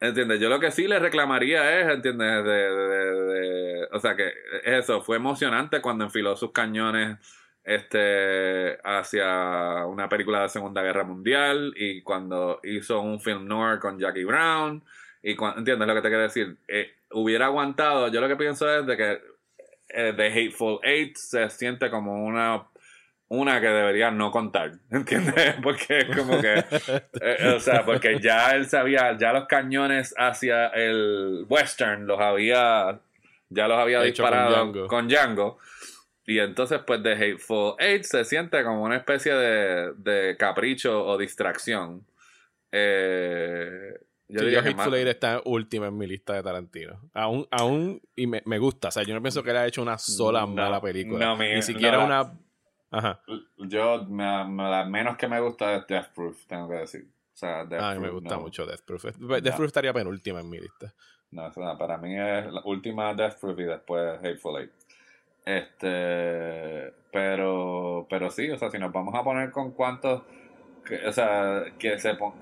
[0.00, 0.38] ¿Entiendes?
[0.40, 2.44] Yo lo que sí le reclamaría es, ¿entiendes?
[2.44, 4.32] De, de- o sea, que
[4.64, 7.16] eso fue emocionante cuando enfiló sus cañones
[7.62, 13.98] este, hacia una película de Segunda Guerra Mundial y cuando hizo un film noir con
[13.98, 14.82] Jackie Brown.
[15.22, 16.56] Y cua- ¿Entiendes lo que te quiero decir?
[16.68, 18.08] Eh, hubiera aguantado.
[18.08, 19.20] Yo lo que pienso es de que
[19.88, 22.64] eh, The Hateful Eight se siente como una
[23.28, 25.56] una que debería no contar, ¿entiendes?
[25.62, 26.64] Porque es como que,
[27.20, 33.00] eh, o sea, porque ya él sabía, ya los cañones hacia el western los había,
[33.48, 34.86] ya los había con disparado Django.
[34.88, 35.58] con Django.
[36.26, 41.18] Y entonces, pues, The Hateful Eight se siente como una especie de, de capricho o
[41.18, 42.02] distracción.
[42.72, 43.92] Eh,
[44.28, 46.98] yo Sí, diría yo que Hateful Eight está última en mi lista de Tarantino.
[47.12, 48.88] Aún, aún y me, me gusta.
[48.88, 51.24] O sea, yo no pienso que él ha hecho una sola No, mala película.
[51.24, 52.32] no, mi- Ni siquiera no, una.
[52.96, 53.20] Ajá.
[53.58, 57.06] Yo, me, me- la menos que me gusta es Death Proof, tengo que decir.
[57.32, 58.42] O sea, Death A mí me gusta no.
[58.42, 59.04] mucho Death Proof.
[59.04, 60.92] Death Proof estaría penúltima en mi lista.
[61.32, 64.70] No, o sea, para mí es la última Death Proof y después Hateful Eight.
[65.44, 70.22] Este, pero, pero sí, o sea, si nos vamos a poner con cuántos,
[70.84, 72.38] que- o sea, que se pon- po-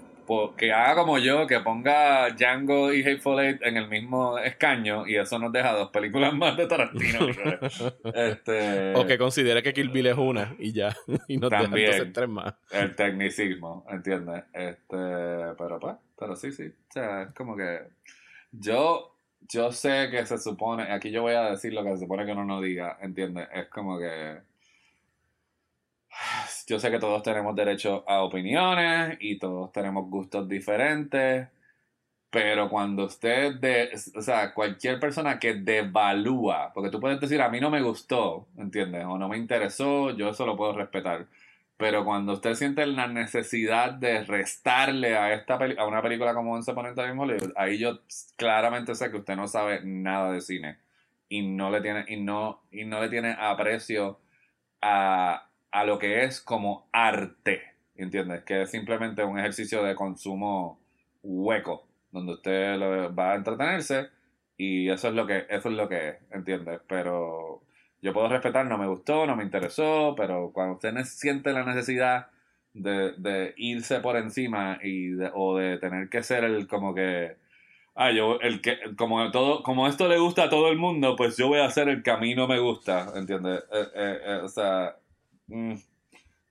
[0.57, 5.17] que haga como yo, que ponga Django y Hateful Eight en el mismo escaño y
[5.17, 7.29] eso nos deja dos películas más de Tarantino.
[8.15, 10.95] este, O que considere que Kill Bill es una y ya.
[11.29, 11.87] Y no deja También.
[11.91, 12.55] entonces tres más.
[12.71, 14.45] el tecnicismo, ¿entiendes?
[14.53, 14.97] Este,
[15.59, 16.65] pero pues, pero sí, sí.
[16.67, 17.81] O sea, es como que
[18.53, 19.15] yo,
[19.49, 22.33] yo sé que se supone, aquí yo voy a decir lo que se supone que
[22.33, 23.49] uno no diga, ¿entiendes?
[23.55, 24.39] Es como que
[26.67, 31.49] yo sé que todos tenemos derecho a opiniones y todos tenemos gustos diferentes,
[32.31, 37.51] pero cuando usted, de, o sea, cualquier persona que devalúa, porque tú puedes decir, a
[37.51, 39.05] mí no me gustó, ¿entiendes?
[39.07, 41.27] O no me interesó, yo eso lo puedo respetar.
[41.77, 46.71] Pero cuando usted siente la necesidad de restarle a esta a una película como Once
[46.71, 48.01] Upon a Hollywood, ahí yo
[48.37, 50.79] claramente sé que usted no sabe nada de cine
[51.29, 54.21] y no le tiene y no y no le tiene aprecio
[54.83, 57.63] a, a lo que es como arte,
[57.97, 58.45] ¿entiendes?
[58.45, 60.81] Que es simplemente un ejercicio de consumo
[61.23, 62.79] hueco donde usted
[63.19, 64.09] va a entretenerse
[64.57, 66.81] y eso es lo que eso es lo que es, ¿entiendes?
[66.87, 67.63] Pero
[68.03, 72.29] yo puedo respetar, no me gustó, no me interesó, pero cuando usted siente la necesidad
[72.75, 77.37] de, irse por encima y o de tener que ser el como que
[77.95, 81.37] ah yo el que como todo como esto le gusta a todo el mundo pues
[81.37, 83.61] yo voy a hacer el que a mí no me gusta ¿entiendes?
[83.73, 84.97] Eh, eh, eh, o sea
[85.53, 85.75] mm,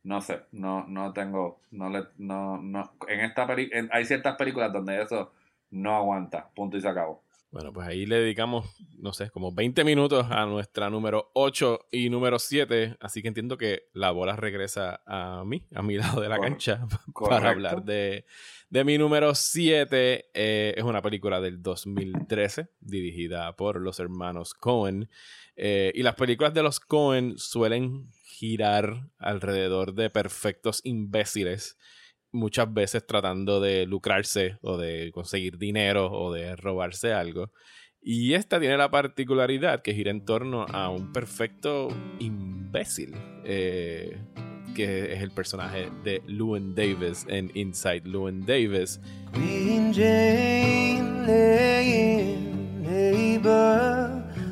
[0.06, 4.74] no sé no no tengo no le no no en esta en- hay ciertas películas
[4.74, 5.34] donde eso
[5.72, 8.66] no aguanta punto y se acabó Bueno, pues ahí le dedicamos,
[8.98, 12.96] no sé, como 20 minutos a nuestra número 8 y número 7.
[13.02, 16.88] Así que entiendo que la bola regresa a mí, a mi lado de la cancha,
[17.14, 17.30] correcto.
[17.30, 18.26] para hablar de,
[18.70, 20.30] de mi número 7.
[20.34, 25.10] Eh, es una película del 2013, dirigida por los hermanos Cohen.
[25.58, 31.78] Eh, y las películas de los Cohen suelen girar alrededor de perfectos imbéciles
[32.32, 37.52] muchas veces tratando de lucrarse o de conseguir dinero o de robarse algo.
[38.02, 43.14] Y esta tiene la particularidad que gira en torno a un perfecto imbécil,
[43.46, 44.18] eh,
[44.76, 49.00] que es el personaje de Llewyn Davis en Inside Llewyn Davis.
[49.34, 51.12] Queen Jane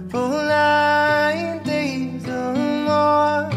[0.09, 2.53] for nine days or
[2.85, 3.49] more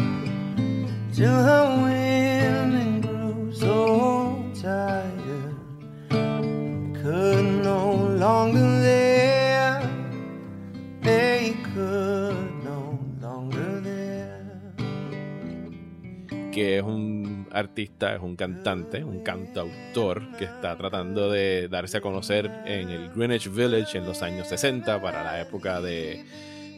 [16.53, 22.01] que es un artista, es un cantante, un cantautor que está tratando de darse a
[22.01, 26.23] conocer en el Greenwich Village en los años 60 para la época de,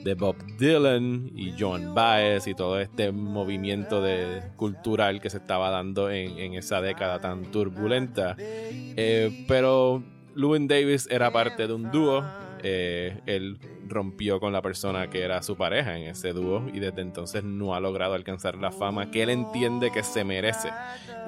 [0.06, 5.72] de Bob Dylan y Joan Baez y todo este movimiento de, cultural que se estaba
[5.72, 8.36] dando en, en esa década tan turbulenta.
[8.38, 10.04] Eh, pero
[10.36, 12.24] Llewyn Davis era parte de un dúo.
[12.62, 17.02] eh, él rompió con la persona que era su pareja en ese dúo y desde
[17.02, 20.70] entonces no ha logrado alcanzar la fama que él entiende que se merece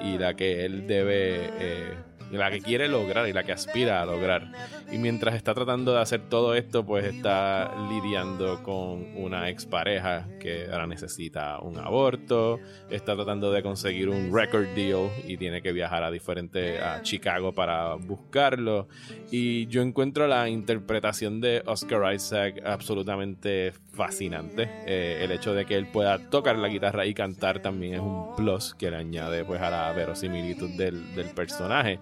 [0.00, 1.94] y la que él debe, eh,
[2.36, 4.52] la que quiere lograr y la que aspira a lograr.
[4.92, 10.66] Y mientras está tratando de hacer todo esto, pues está lidiando con una expareja que
[10.70, 12.58] ahora necesita un aborto,
[12.90, 17.52] está tratando de conseguir un record deal y tiene que viajar a diferente a Chicago
[17.52, 18.88] para buscarlo.
[19.30, 24.70] Y yo encuentro la interpretación de Oscar Isaac absolutamente fascinante.
[24.86, 28.36] Eh, el hecho de que él pueda tocar la guitarra y cantar también es un
[28.36, 31.98] plus que le añade pues a la verosimilitud del, del personaje.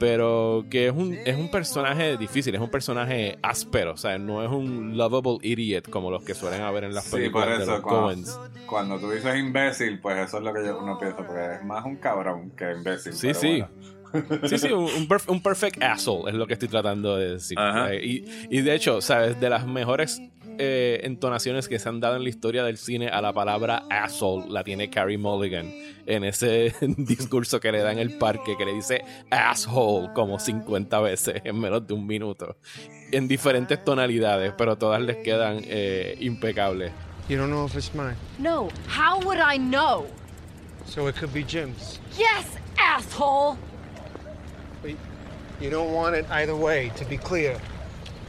[0.00, 4.42] Pero que es un, es un personaje difícil, es un personaje áspero, o sea, no
[4.42, 7.62] es un lovable idiot como los que suelen haber en las Sí, por películas de
[7.64, 8.40] eso, los cuando, Coens.
[8.66, 11.84] cuando tú dices imbécil, pues eso es lo que yo uno piensa, porque es más
[11.84, 13.12] un cabrón que imbécil.
[13.12, 13.62] Sí, sí.
[13.62, 14.48] bueno.
[14.48, 17.58] Sí, sí, un, un perf- un perfect asshole es lo que estoy tratando de decir.
[17.58, 18.24] Eh, Y,
[18.58, 19.38] y de hecho, ¿sabes?
[19.40, 20.20] De las mejores
[20.58, 24.46] eh, entonaciones que se han dado en la historia del cine a la palabra asshole
[24.48, 25.72] la tiene Carrie Mulligan
[26.06, 31.00] en ese discurso que le da en el parque que le dice asshole como 50
[31.00, 32.56] veces en menos de un minuto.
[33.12, 36.92] En diferentes tonalidades, pero todas les quedan eh, impecables.
[37.28, 38.16] You don't know if it's mine.
[38.38, 40.06] No, how would I know?
[40.86, 41.98] So it could be Jim's.
[42.18, 42.44] Yes,
[42.78, 43.56] asshole!
[44.82, 44.92] But
[45.60, 47.58] you don't want it either way, to be clear.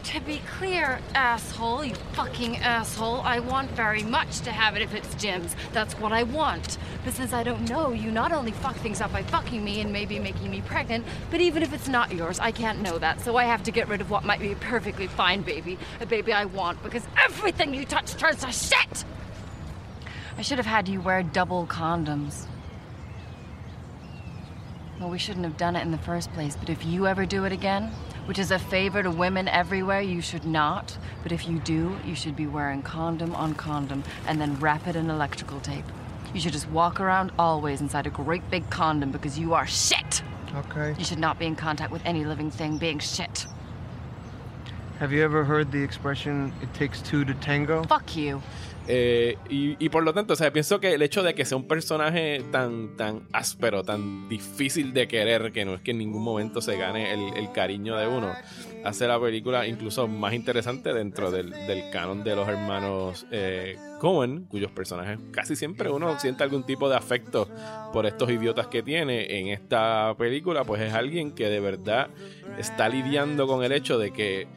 [0.05, 4.93] To be clear, asshole, you fucking asshole, I want very much to have it if
[4.93, 5.55] it's Jim's.
[5.73, 6.77] That's what I want.
[7.03, 9.91] But since I don't know, you not only fuck things up by fucking me and
[9.91, 13.19] maybe making me pregnant, but even if it's not yours, I can't know that.
[13.21, 16.05] So I have to get rid of what might be a perfectly fine baby, a
[16.05, 19.05] baby I want, because everything you touch turns to shit!
[20.37, 22.45] I should have had you wear double condoms.
[24.99, 27.45] Well, we shouldn't have done it in the first place, but if you ever do
[27.45, 27.91] it again,
[28.25, 30.97] which is a favor to women everywhere, you should not.
[31.23, 34.95] But if you do, you should be wearing condom on condom and then wrap it
[34.95, 35.85] in electrical tape.
[36.33, 40.21] You should just walk around always inside a great big condom because you are shit.
[40.55, 40.95] Okay.
[40.97, 43.45] You should not be in contact with any living thing being shit.
[44.99, 47.83] Have you ever heard the expression, it takes two to tango?
[47.83, 48.41] Fuck you.
[48.87, 51.67] Eh, y, por lo tanto, o sea, pienso que el hecho de que sea un
[51.67, 56.61] personaje tan, tan áspero, tan difícil de querer, que no es que en ningún momento
[56.61, 58.31] se gane el, el cariño de uno,
[58.85, 64.45] hace la película incluso más interesante dentro del, del canon de los hermanos eh, Cohen,
[64.45, 67.49] cuyos personajes casi siempre uno siente algún tipo de afecto
[67.91, 69.39] por estos idiotas que tiene.
[69.39, 72.09] En esta película, pues es alguien que de verdad
[72.59, 74.47] está lidiando con el hecho de que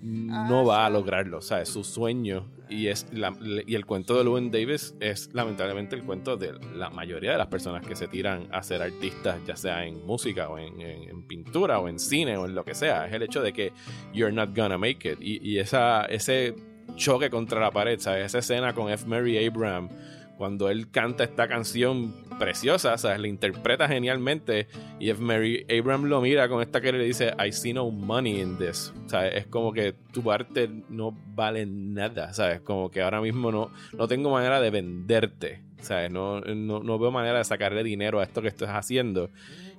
[0.00, 3.36] no va a lograrlo, o sea, su sueño y es la-
[3.66, 7.46] y el cuento de Llewyn Davis es lamentablemente el cuento de la mayoría de las
[7.46, 11.22] personas que se tiran a ser artistas, ya sea en música o en, en- en
[11.22, 13.72] pintura o en cine o en lo que sea, es el hecho de que
[14.12, 16.54] you're not gonna make it y, y esa, ese
[16.96, 18.26] choque contra la pared, ¿sabes?
[18.26, 19.06] esa escena con F.
[19.06, 19.88] Mary Abraham
[20.36, 23.20] cuando él canta esta canción preciosa, ¿sabes?
[23.20, 24.68] La interpreta genialmente
[25.00, 25.22] y F.
[25.22, 28.92] Mary Abraham lo mira con esta que le dice I see no money in this,
[29.06, 29.34] ¿sabes?
[29.34, 32.60] Es como que tu arte no vale nada, ¿sabes?
[32.60, 36.10] Como que ahora mismo no, no tengo manera de venderte, ¿sabes?
[36.10, 39.30] No, no, no veo manera de sacarle dinero a esto que estás haciendo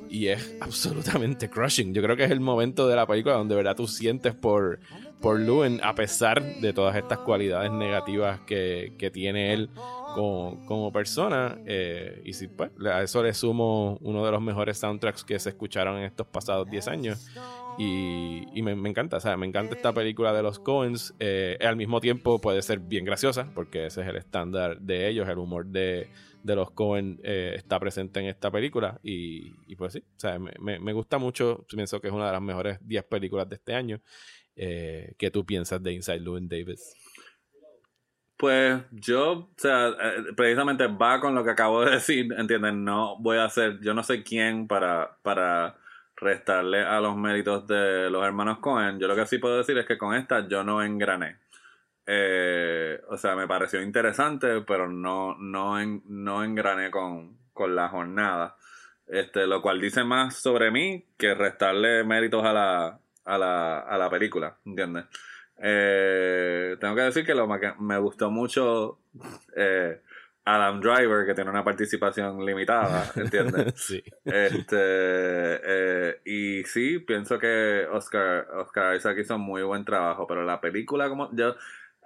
[0.09, 1.93] y es absolutamente crushing.
[1.93, 4.79] Yo creo que es el momento de la película donde de verdad tú sientes por,
[5.21, 9.69] por Lewin, a pesar de todas estas cualidades negativas que, que tiene él
[10.11, 11.59] como, como persona.
[11.65, 15.49] eh, y si pues, a eso le sumo uno de los mejores soundtracks que se
[15.49, 17.23] escucharon en estos pasados 10 años.
[17.75, 21.13] Y, y me, encanta, me encanta esta película de los Coens.
[21.19, 25.27] eh, al mismo tiempo puede ser bien graciosa, porque ese es el estándar de ellos,
[25.29, 26.09] el humor de,
[26.41, 28.99] de los Coen eh, está presente en esta película.
[29.03, 30.03] Y, y pues sí,
[30.59, 31.65] me- me gusta mucho.
[31.69, 34.01] Pienso que es una de las mejores 10 películas de este año.
[34.55, 36.97] Eh, ¿Qué tú piensas de Inside Llewyn Davis?
[38.37, 42.73] Pues yo, o sea, eh, precisamente va con lo que acabo de decir, ¿entiendes?
[42.75, 45.75] No voy a hacer, yo no sé quién para, para
[46.15, 48.99] restarle a los méritos de los hermanos Cohen.
[48.99, 51.37] Yo lo que sí puedo decir es que con esta yo no engrané.
[52.07, 57.89] Eh, o sea, me pareció interesante, pero no, no, en- no engrané con, con la
[57.89, 58.55] jornada.
[59.07, 63.97] Este, lo cual dice más sobre mí que restarle méritos a la, a la, a
[63.97, 65.05] la película, ¿entiendes?
[65.59, 68.99] Eh, tengo que decir que lo que me gustó mucho
[69.55, 70.01] eh,
[70.45, 73.73] Adam Driver, que tiene una participación limitada, ¿entiendes?
[73.75, 74.03] sí.
[74.23, 80.61] Este, eh, y sí, pienso que Oscar, Oscar Isaac hizo muy buen trabajo, pero la
[80.61, 81.55] película como yo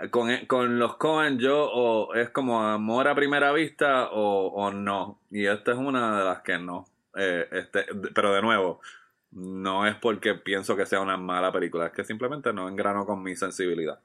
[0.10, 5.20] con, con los Cohen yo o es como amor a primera vista o, o no.
[5.30, 6.88] Y esta es una de las que no.
[7.16, 8.82] Eh, este, pero de nuevo,
[9.32, 13.22] no es porque pienso que sea una mala película, es que simplemente no engrano con
[13.24, 14.00] mi sensibilidad.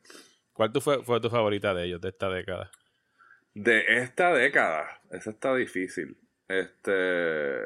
[0.53, 2.70] ¿Cuál tu fue, fue tu favorita de ellos de esta década?
[3.55, 6.16] De esta década, eso está difícil.
[6.49, 7.61] Este.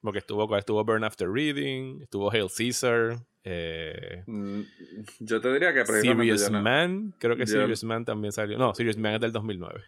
[0.00, 4.60] Porque estuvo, ¿cuál estuvo Burn After Reading, estuvo Hail Caesar, eh, mm,
[5.20, 8.56] Yo te diría que precisamente Serious no- Man, creo que yo- Serious Man también salió.
[8.58, 9.82] No, Serious Man es del 2009.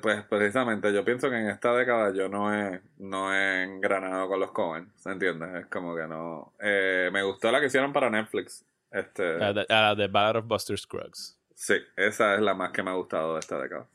[0.00, 4.38] Pues precisamente, yo pienso que en esta década yo no he, no he engranado con
[4.38, 5.58] los Cohen, ¿se entiende?
[5.58, 6.52] Es como que no.
[6.60, 8.64] eh, me gustó la que hicieron para Netflix.
[8.92, 11.36] Este, La de- la de Ballad of Buster Scruggs.
[11.54, 13.88] sí, esa es la más que me ha gustado de esta década.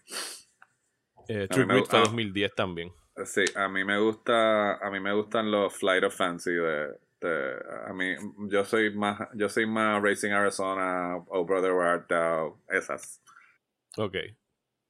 [1.30, 2.00] Eh, me fue ah.
[2.04, 2.92] 2010 también.
[3.26, 7.64] Sí, a mí me gusta, a mí me gustan los Flight of Fancy de, de-
[7.88, 8.14] a mí,
[8.50, 13.22] yo soy más, yo soy más Racing Arizona, Oh Brother Where Art Thou, esas.
[13.96, 14.16] Ok.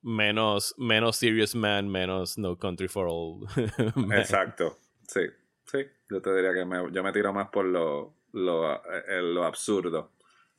[0.01, 3.07] Menos, menos Serious Man, menos No Country for
[3.95, 4.19] Men.
[4.19, 4.77] Exacto,
[5.07, 5.21] sí,
[5.65, 5.79] sí,
[6.09, 10.11] yo te diría que me, yo me tiro más por lo, lo, eh, lo absurdo,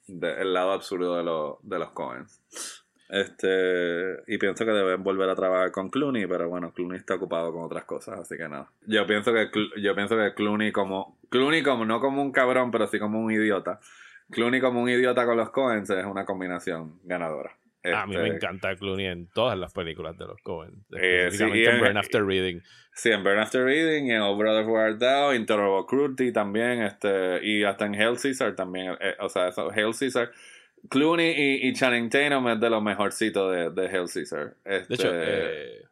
[0.09, 2.41] el lado absurdo de, de los Coens.
[3.09, 7.53] Este, y pienso que deben volver a trabajar con Clooney, pero bueno, Clooney está ocupado
[7.53, 8.71] con otras cosas, así que nada.
[8.87, 12.87] Yo pienso que yo pienso que Clooney como Clooney como no como un cabrón, pero
[12.87, 13.81] sí como un idiota.
[14.31, 17.57] Clooney como un idiota con los Coens es una combinación ganadora.
[17.93, 20.85] A mí me Este, encanta Clooney en todas las películas de los Cohen.
[21.01, 22.61] Eh, sí, en Burn After Reading.
[22.95, 27.41] Sí, en Burn After Reading, en Brother Who Art Thou, en Terrible Cruelty también, este,
[27.45, 30.31] y hasta en Hail Caesar también, eh, o sea, eso, Hail Caesar,
[30.91, 34.57] Clooney y, y Channing Tatum es de los mejorcitos de, de Hail Caesar.
[34.65, 35.83] De hecho, Este, eh,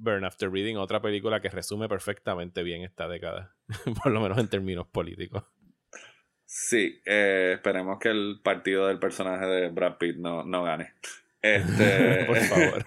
[0.00, 3.54] Burn After Reading, otra película que resume perfectamente bien esta década.
[4.02, 5.44] Por lo menos en términos políticos.
[6.50, 10.92] Sí, eh, esperemos que el partido del personaje de Brad Pitt no, no gane.
[11.42, 12.86] Este, Por favor.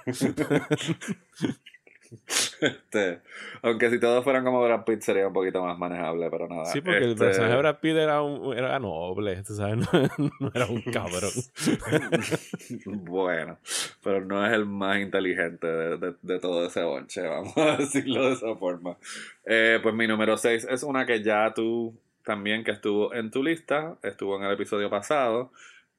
[2.59, 3.21] este,
[3.61, 6.65] aunque si todos fueran como Brad Pitt sería un poquito más manejable, pero nada.
[6.65, 10.29] Sí, porque el Este, personaje de Brad Pitt era, un, era noble, tú sabes, no,
[10.39, 11.31] no era un cabrón.
[12.85, 13.57] bueno,
[14.03, 18.25] pero no es el más inteligente de, de- de todo ese bonche, vamos a decirlo
[18.27, 18.97] de esa forma.
[19.45, 23.43] Eh, pues mi número 6 es una que ya tú también que estuvo en tu
[23.43, 25.51] lista, estuvo en el episodio pasado,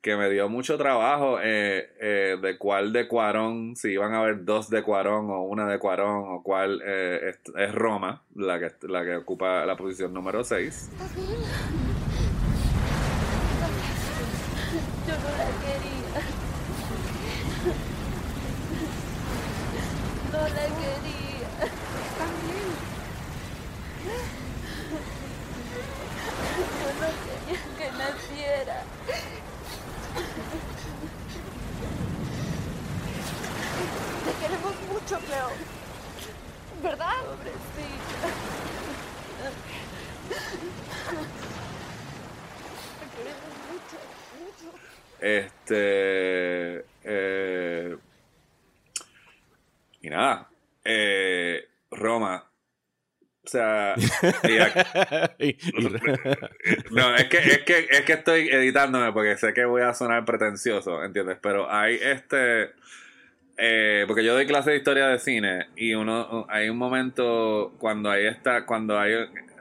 [0.03, 4.45] que me dio mucho trabajo eh, eh, de cuál de Cuarón, si iban a haber
[4.45, 9.05] dos de Cuarón o una de Cuarón o cuál eh, es, Roma, la que, la
[9.05, 10.91] que ocupa la posición número 6.
[15.07, 16.23] Yo no la quería.
[20.33, 21.49] No la quería.
[22.19, 22.71] También.
[26.81, 28.79] Yo no quería que naciera.
[34.25, 35.49] Te queremos mucho, Cleo.
[36.83, 37.15] ¿Verdad?
[37.25, 38.29] Pobrecita.
[45.53, 46.85] Este.
[47.05, 47.97] eh,
[50.01, 50.49] y nada.
[50.85, 52.49] eh, Roma.
[53.45, 53.95] O sea.
[54.43, 55.35] ella-
[56.91, 60.25] no, es que, es, que, es que estoy editándome porque sé que voy a sonar
[60.25, 61.39] pretencioso, ¿entiendes?
[61.41, 62.73] Pero hay este.
[63.65, 68.11] Eh, porque yo doy clase de historia de cine y uno hay un momento cuando
[68.11, 69.15] hay esta cuando hay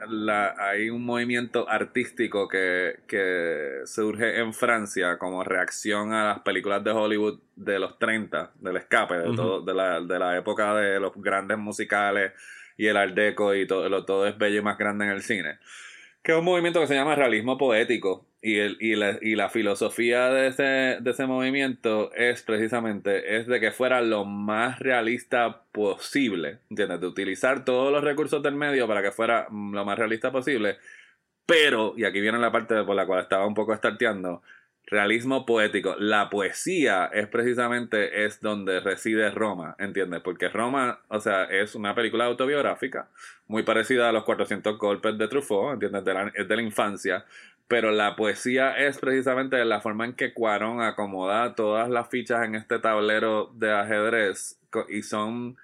[0.08, 6.82] la, hay un movimiento artístico que, que surge en Francia como reacción a las películas
[6.82, 10.98] de Hollywood de los 30, del escape, de, todo, de, la, de la época de
[10.98, 12.32] los grandes musicales
[12.76, 15.22] y el art deco y todo, lo, todo es bello y más grande en el
[15.22, 15.58] cine.
[16.22, 18.26] Que es un movimiento que se llama realismo poético.
[18.40, 20.62] Y, el, y, la, y la filosofía de ese,
[21.00, 26.58] de ese movimiento es precisamente es de que fuera lo más realista posible.
[26.70, 27.00] ¿Entiendes?
[27.00, 30.78] De utilizar todos los recursos del medio para que fuera lo más realista posible.
[31.46, 34.42] Pero, y aquí viene la parte por la cual estaba un poco starteando,
[34.92, 35.96] realismo poético.
[35.98, 40.20] La poesía es precisamente es donde reside Roma, ¿entiendes?
[40.20, 43.08] Porque Roma, o sea, es una película autobiográfica,
[43.48, 46.04] muy parecida a los 400 golpes de Truffaut, ¿entiendes?
[46.04, 47.24] De la, es de la infancia.
[47.68, 52.54] Pero la poesía es precisamente la forma en que Cuarón acomoda todas las fichas en
[52.54, 54.58] este tablero de ajedrez
[54.90, 55.56] y son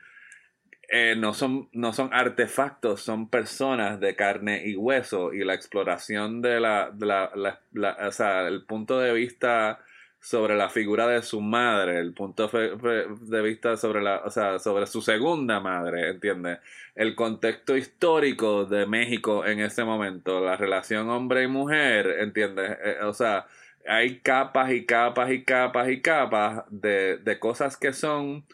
[0.88, 6.40] eh, no, son, no son artefactos, son personas de carne y hueso y la exploración
[6.42, 7.30] de la, la,
[7.72, 9.80] la- o sea, el punto de vista
[10.20, 14.86] sobre la figura de su madre, el punto de vista sobre la, o sea, sobre
[14.86, 16.58] su segunda madre, ¿entiendes?
[16.94, 22.76] El contexto histórico de México en ese momento, la relación hombre y mujer, ¿entiendes?
[22.84, 23.46] Eh, o sea,
[23.86, 28.44] hay capas y capas y capas y capas de, de cosas que son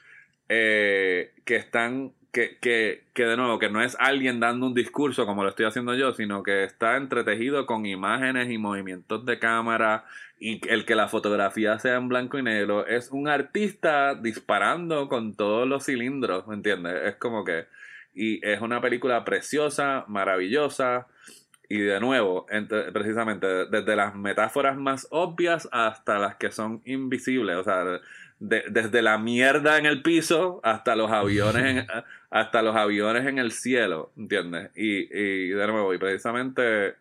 [0.49, 5.25] eh, que están que, que, que de nuevo que no es alguien dando un discurso
[5.25, 10.05] como lo estoy haciendo yo sino que está entretejido con imágenes y movimientos de cámara
[10.39, 15.35] y el que la fotografía sea en blanco y negro es un artista disparando con
[15.37, 16.95] todos los cilindros ¿me entiendes?
[17.07, 17.67] es como que
[18.15, 21.07] y es una película preciosa maravillosa
[21.69, 27.57] y de nuevo, entre- precisamente desde las metáforas más obvias hasta las que son invisibles,
[27.57, 28.01] o sea,
[28.49, 31.87] de- desde la mierda en el piso hasta los aviones en,
[32.31, 34.71] hasta los aviones en el cielo, ¿entiendes?
[34.75, 36.95] Y, y de nuevo, y precisamente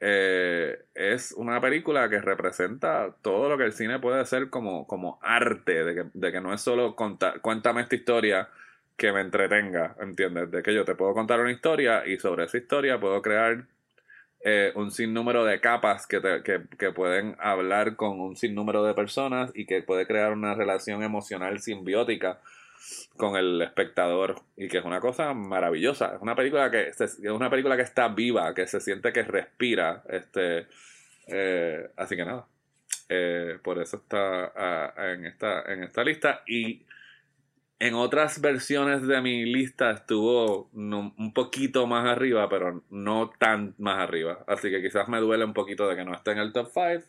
[0.00, 5.18] eh, es una película que representa todo lo que el cine puede ser como, como
[5.22, 8.48] arte, de que, de que no es solo contar, cuéntame esta historia
[8.96, 10.50] que me entretenga, ¿entiendes?
[10.50, 13.64] De que yo te puedo contar una historia y sobre esa historia puedo crear
[14.44, 18.94] eh, un sinnúmero de capas que, te- que, que pueden hablar con un sinnúmero de
[18.94, 22.40] personas y que puede crear una relación emocional simbiótica
[23.16, 24.36] con el espectador.
[24.56, 26.14] Y que es una cosa maravillosa.
[26.16, 29.22] Es una película que se- es una película que está viva que se siente que
[29.24, 30.66] respira este
[31.26, 32.46] eh, así que nada.
[33.08, 36.42] Eh, por eso está ah, en esta en esta lista.
[36.46, 36.82] Y
[37.80, 44.00] en otras versiones de mi lista estuvo un poquito más arriba, pero no tan más
[44.00, 44.44] arriba.
[44.48, 47.06] Así que quizás me duele un poquito de que no esté en el top 5,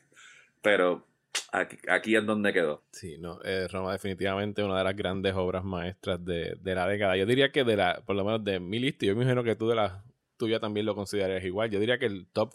[0.61, 1.07] pero
[1.51, 2.83] aquí, aquí es donde quedó.
[2.91, 7.17] Sí, no, eh, Roma definitivamente una de las grandes obras maestras de, de la década.
[7.17, 9.55] Yo diría que de la, por lo menos de mi lista, yo me imagino que
[9.55, 10.03] tú de la
[10.37, 11.71] tuya también lo considerarías igual.
[11.71, 12.53] Yo diría que el top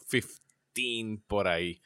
[0.73, 1.83] 15 por ahí,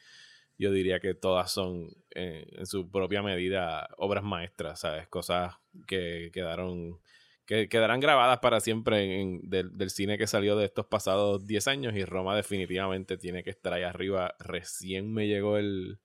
[0.59, 5.07] yo diría que todas son eh, en su propia medida obras maestras, ¿sabes?
[5.07, 6.99] Cosas que quedaron,
[7.45, 11.95] que quedarán grabadas para siempre en- del, cine que salió de estos pasados 10 años
[11.95, 14.35] y Roma definitivamente tiene que estar ahí arriba.
[14.39, 15.99] Recién me llegó el,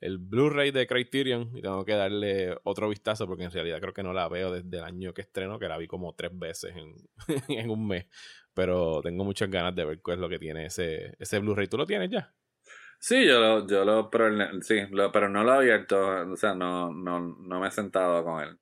[0.00, 4.02] el Blu-ray de Criterion y tengo que darle otro vistazo porque en realidad creo que
[4.02, 6.94] no la veo desde el año que estreno, que la vi como tres veces en,
[7.58, 8.06] en un mes.
[8.54, 11.68] Pero tengo muchas ganas de ver cuál es lo que tiene ese, ese Blu-ray.
[11.68, 12.34] ¿Tú lo tienes ya?
[12.98, 14.28] Sí, yo lo, yo lo, pero,
[14.62, 15.98] sí, lo- pero no lo he abierto,
[16.32, 18.59] o sea, no, no, no me he sentado con él.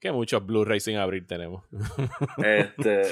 [0.00, 1.64] Que muchos Blu-rays sin abrir tenemos.
[2.42, 3.02] Este,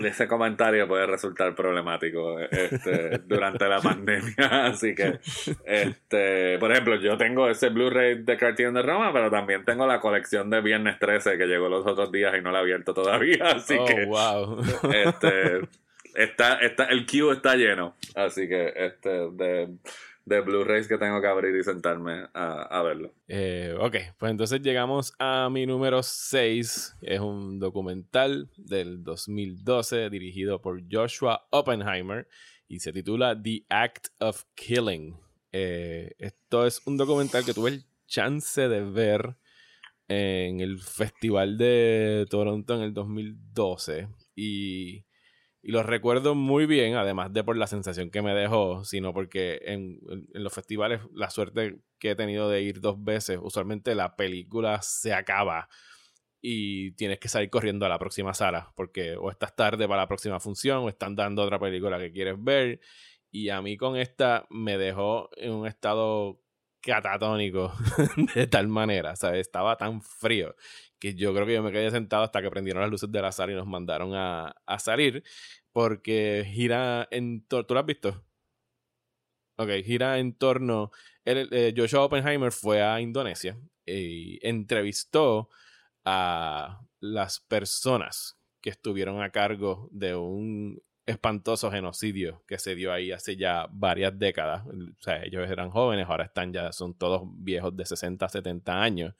[0.00, 4.34] ese comentario puede resultar problemático este, durante la pandemia,
[4.66, 5.18] así que,
[5.64, 10.00] este, por ejemplo, yo tengo ese Blu-ray de Criterion de Roma, pero también tengo la
[10.00, 13.48] colección de Viernes 13 que llegó los otros días y no la he abierto todavía,
[13.56, 14.60] así Oh, que, wow.
[14.94, 15.60] este,
[16.14, 19.68] está, está, el queue está lleno, así que, este, de,
[20.24, 23.12] de Blu-rays que tengo que abrir y sentarme a, a verlo.
[23.28, 26.96] Eh, ok, pues entonces llegamos a mi número 6.
[27.00, 32.28] Es un documental del 2012 dirigido por Joshua Oppenheimer
[32.68, 35.16] y se titula The Act of Killing.
[35.52, 39.36] Eh, esto es un documental que tuve el chance de ver
[40.08, 45.04] en el Festival de Toronto en el 2012 y,
[45.62, 49.60] y lo recuerdo muy bien, además de por la sensación que me dejó, sino porque
[49.64, 50.00] en-
[50.34, 54.82] en los festivales la suerte que he tenido de ir dos veces, usualmente la película
[54.82, 55.68] se acaba
[56.40, 60.08] y tienes que salir corriendo a la próxima sala porque o estás tarde para la
[60.08, 62.80] próxima función o están dando otra película que quieres ver
[63.30, 66.40] y a mí con esta me dejó en un estado
[66.80, 67.72] catatónico
[68.34, 69.40] de tal manera, ¿sabes?
[69.42, 70.56] Estaba tan frío
[71.02, 73.32] que yo creo que yo me quedé sentado hasta que prendieron las luces de la
[73.32, 75.24] sala y nos mandaron a, a salir.
[75.72, 77.44] porque gira en...
[77.46, 78.24] ¿Tú lo has visto?
[79.56, 80.90] Ok, gira en torno...
[81.24, 85.48] el- eh, Joshua Oppenheimer fue a Indonesia y entrevistó
[86.04, 93.12] a las personas que estuvieron a cargo de un espantoso genocidio que se dio ahí
[93.12, 94.64] hace ya varias décadas.
[94.66, 99.14] O sea, ellos eran jóvenes, ahora están ya, son todos viejos de 60, 70 años.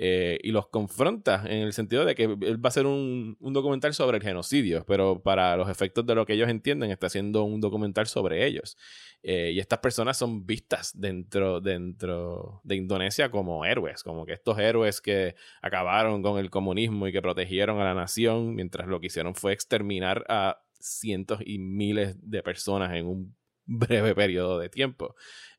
[0.00, 3.52] Eh, y los confronta en el sentido de que él va a hacer un, un
[3.52, 7.42] documental sobre el genocidio, pero para los efectos de lo que ellos entienden, está haciendo
[7.42, 8.76] un documental sobre ellos.
[9.24, 14.56] Eh, y estas personas son vistas dentro, dentro de Indonesia como héroes, como que estos
[14.60, 19.08] héroes que acabaron con el comunismo y que protegieron a la nación, mientras lo que
[19.08, 25.14] hicieron fue exterminar a cientos y miles de personas en un breve periodo de tiempo.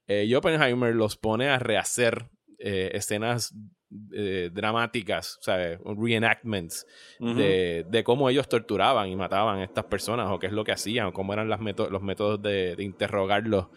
[0.07, 3.53] Eh, y Oppenheimer los pone a rehacer eh, escenas
[4.13, 5.79] eh, dramáticas, ¿sabes?
[5.83, 6.85] Reenactments
[7.19, 7.33] Ujú.
[7.35, 10.71] de, de cómo ellos torturaban y mataban a estas personas o qué es lo que
[10.71, 13.67] hacían o cómo eran las los métodos de, de interrogarlos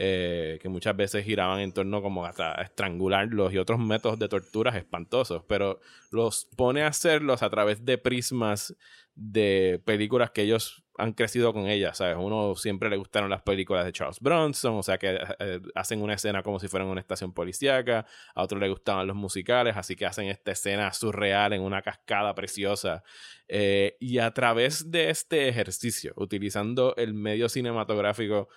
[0.00, 4.76] eh, que muchas veces giraban en torno como hasta estrangularlos y otros métodos de torturas
[4.76, 5.80] espantosos, pero
[6.12, 8.76] los pone a hacerlos a través de prismas
[9.16, 12.16] de películas que ellos han crecido con ellas, ¿sabes?
[12.18, 16.14] Uno siempre le gustaron las películas de Charles Bronson, o sea que eh, hacen una
[16.14, 20.06] escena como si fueran una estación policíaca, a otro le gustaban los musicales, así que
[20.06, 23.04] hacen esta escena surreal en una cascada preciosa.
[23.46, 28.48] Eh, y a través de este ejercicio, utilizando el medio cinematográfico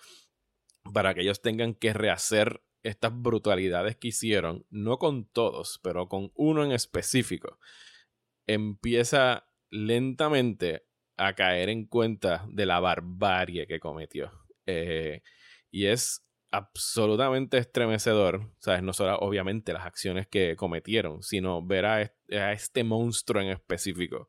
[0.94, 6.32] para que ellos tengan que rehacer estas brutalidades que hicieron, no con todos, pero con
[6.34, 7.60] uno en específico,
[8.48, 10.88] empieza lentamente
[11.28, 14.32] a caer en cuenta de la barbarie que cometió.
[14.66, 15.22] Eh,
[15.72, 18.84] y es absolutamente estremecedor, ¿sabes?
[18.84, 23.50] No solo obviamente las acciones que cometieron, sino ver a, est- a este monstruo en
[23.50, 24.28] específico,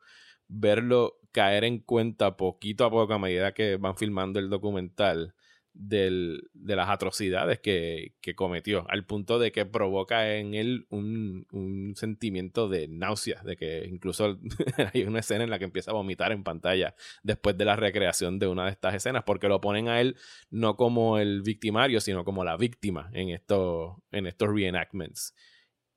[0.48, 5.34] verlo caer en cuenta poquito a poco a medida que van filmando el documental
[5.74, 11.46] del- de las atrocidades que, que cometió, al punto de que provoca en él un,
[11.52, 14.38] un sentimiento de náusea, de que incluso
[14.94, 18.38] hay una escena en la que empieza a vomitar en pantalla después de la recreación
[18.38, 20.16] de una de estas escenas, porque lo ponen a él
[20.50, 25.34] no como el victimario, sino como la víctima en, estos en estos reenactments.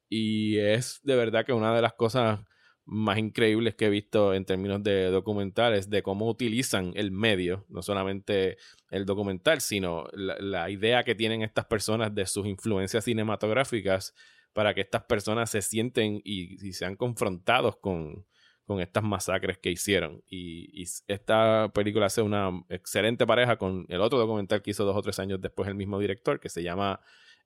[0.10, 2.40] Y es de verdad que una de las cosas
[2.86, 7.82] más increíbles que he visto en términos de documentales, de cómo utilizan el medio, no
[7.82, 8.58] solamente
[8.92, 14.14] el documental, sino la, idea que tienen estas personas de sus influencias cinematográficas
[14.54, 18.26] para que estas personas se sienten y, y sean confrontados con,
[18.66, 20.24] con estas masacres que hicieron.
[20.28, 24.96] Y, y esta película hace una excelente pareja con el otro documental que hizo dos
[24.96, 27.00] o tres años después el mismo director, que se llama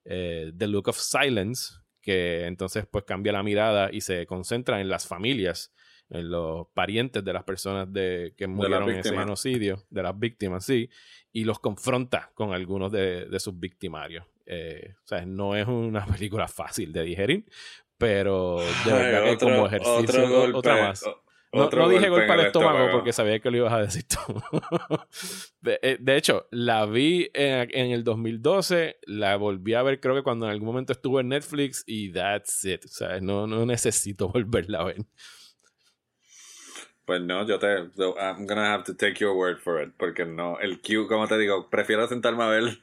[0.04, 4.88] eh, The Look of Silence, que entonces pues cambia la mirada y se concentra en
[4.88, 5.72] las familias,
[6.08, 10.64] en los parientes de las personas de, que murieron en ese genocidio, de las víctimas,
[10.64, 10.88] sí,
[11.32, 14.24] y los confronta con algunos de, de sus victimarios.
[14.46, 17.44] Eh, o sea, no es una película fácil de digerir,
[17.98, 21.02] pero de Ay, verdad que otro- como ejercicio, otro golpe, otra más.
[21.04, 21.22] o-
[21.52, 22.96] No, otro no dije golpe al estómago estómago.
[22.96, 24.18] porque sabía que lo ibas a decir tú.
[25.60, 30.14] de, eh, de hecho, la vi en, en el 2012, la volví a ver creo
[30.14, 32.84] que cuando en algún momento estuvo en Netflix y that's it.
[32.84, 34.98] O sea, no, no necesito volverla a ver.
[37.04, 37.66] Pues no, yo te.
[37.66, 39.92] I'm gonna have to take your word for it.
[39.96, 42.78] Porque no, el Q, como te digo, prefiero sentarme a ver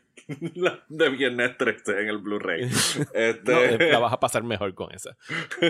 [0.56, 2.70] la de Viernes 13 en el Blu-ray.
[3.14, 5.16] Este, No, eh, la vas a pasar mejor con esa.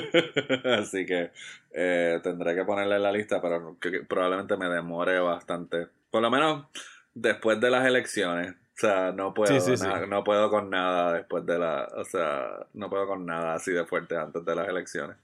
[0.79, 1.31] Así que
[1.71, 5.87] eh, tendré que ponerla en la lista, pero que- que probablemente me demore bastante.
[6.09, 6.65] Por lo menos
[7.13, 8.51] después de las elecciones.
[8.51, 9.87] O sea, no puedo, Sí, sí, sí.
[9.87, 11.87] na- no puedo con nada después de la.
[11.95, 15.17] O sea, no puedo con nada así de fuerte antes de las elecciones.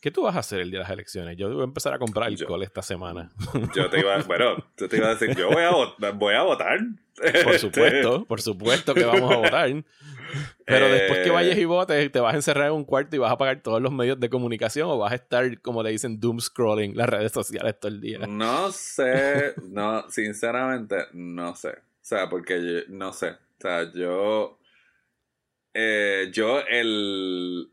[0.00, 1.36] ¿Qué tú vas a hacer el día de las elecciones?
[1.36, 3.30] Yo voy a empezar a comprar alcohol esta semana.
[3.74, 6.42] Yo te iba, bueno, yo te iba a decir, yo voy a, vot- voy a
[6.42, 6.78] votar.
[7.16, 9.68] Por Este, supuesto, por supuesto que vamos a votar.
[10.64, 13.18] Pero después que Eh, vayas y votes, te vas a encerrar en un cuarto y
[13.18, 16.18] vas a apagar todos los medios de comunicación o vas a estar, como le dicen,
[16.18, 18.20] doom scrolling las redes sociales todo el día.
[18.26, 21.70] No sé, no, sinceramente, no sé.
[21.70, 23.30] O sea, porque yo- no sé.
[23.32, 24.58] O sea, yo.
[25.74, 27.68] eh, yo, el.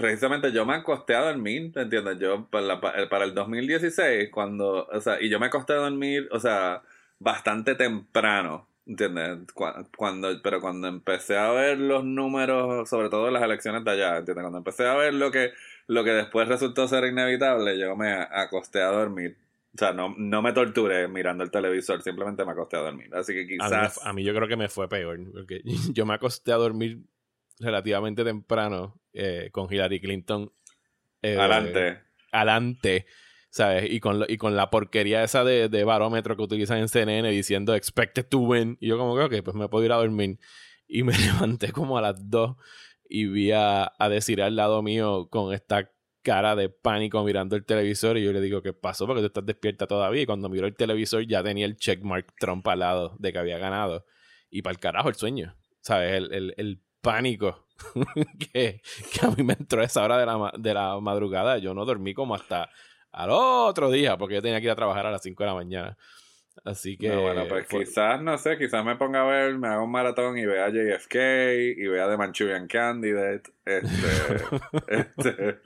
[0.00, 2.18] Precisamente yo me acosté a dormir, ¿te entiendes?
[2.18, 4.86] Yo, para, la- pa- para el 2016, cuando.
[4.86, 6.82] O sea, y yo me acosté a dormir, o sea,
[7.18, 9.52] bastante temprano, ¿entiendes?
[9.52, 14.16] Cu- Cuando, pero cuando empecé a ver los números, sobre todo las elecciones de allá,
[14.18, 14.42] ¿entiendes?
[14.42, 15.50] Cuando empecé a ver lo que,
[15.86, 19.36] lo que después resultó ser inevitable, yo me acosté a dormir.
[19.74, 23.14] O sea, no, no me torturé mirando el televisor, simplemente me acosté a dormir.
[23.14, 24.04] Así que A mí, quizás.
[24.04, 25.60] a mí yo creo que me fue peor, porque
[25.92, 26.98] yo me acosté a dormir
[27.60, 30.52] relativamente temprano eh, con Hillary Clinton.
[31.22, 32.00] eh, Adelante.
[32.32, 33.06] Adelante.
[33.52, 33.90] ¿sabes?
[33.90, 37.28] Y con, lo- y con la porquería esa de, de barómetro que utilizan en CNN
[37.30, 38.76] diciendo expected to win.
[38.80, 40.38] Y yo como que, ok, pues me puedo ir a dormir.
[40.86, 42.56] Y me levanté como a las 2
[43.08, 45.90] y vi a, a decir al lado mío con esta
[46.22, 49.06] cara de pánico mirando el televisor y yo le digo, ¿qué pasó?
[49.06, 50.22] Porque tú estás despierta todavía.
[50.22, 53.58] Y cuando miró el televisor ya tenía el checkmark Trump al lado de que había
[53.58, 54.06] ganado.
[54.48, 56.12] Y para el carajo el sueño, ¿sabes?
[56.12, 57.66] El, el, el pánico
[58.52, 58.82] que,
[59.22, 61.58] a mí me entró esa hora de la, de la madrugada.
[61.58, 62.70] Yo no dormí como hasta
[63.12, 65.54] al otro día porque yo tenía que ir a trabajar a las 5 de la
[65.54, 65.96] mañana.
[66.64, 67.08] Así que...
[67.08, 69.90] No, bueno, pues fue- quizás, no sé, quizás me ponga a ver, me haga un
[69.90, 71.14] maratón y vea JFK
[71.76, 73.50] y vea The Manchurian Candidate.
[73.64, 73.88] Este,
[74.88, 75.58] este,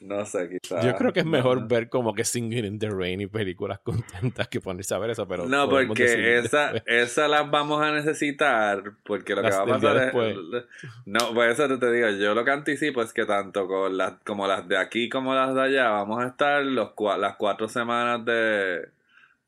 [0.00, 0.84] no sé, quizás.
[0.84, 1.68] Yo creo que es mejor no.
[1.68, 5.26] ver como que Singing in the Rain y películas contentas que ponerse a ver eso,
[5.26, 6.82] pero No, porque esa, después.
[6.86, 10.36] esa las vamos a necesitar, porque lo Las que va a pasar después.
[10.36, 10.64] es...
[11.06, 14.46] No, pues eso te, digo, yo lo que anticipo es que tanto con las, como
[14.46, 18.88] las de aquí como las de allá, vamos a estar los, las cuatro semanas de...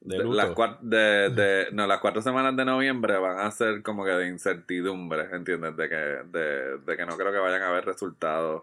[0.04, 0.36] De de- luto.
[0.36, 4.10] las cua- de, de- no, las cuatro semanas de noviembre van a ser como que
[4.10, 5.76] de incertidumbre, ¿entiendes?
[5.76, 8.62] De que, de, de que no creo que vayan a haber resultados.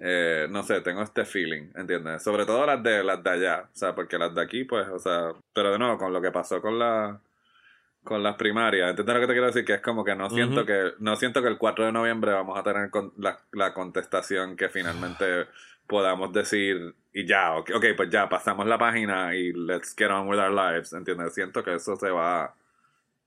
[0.00, 2.22] Eh, no sé, tengo este feeling, ¿entiendes?
[2.22, 4.98] Sobre todo las de las de allá, o sea, porque las de aquí, pues, o
[4.98, 7.18] sea, pero de nuevo, con lo que pasó con la
[8.04, 9.64] con las primarias, ¿entiendes lo que te quiero decir?
[9.64, 12.56] Que es como que no siento que no siento que el 4 de noviembre vamos
[12.58, 15.46] a tener con- la, la contestación que finalmente
[15.88, 20.28] podamos decir y ya, ok, ok, pues ya pasamos la página y let's get on
[20.28, 21.34] with our lives, ¿entiendes?
[21.34, 22.54] Siento que eso se va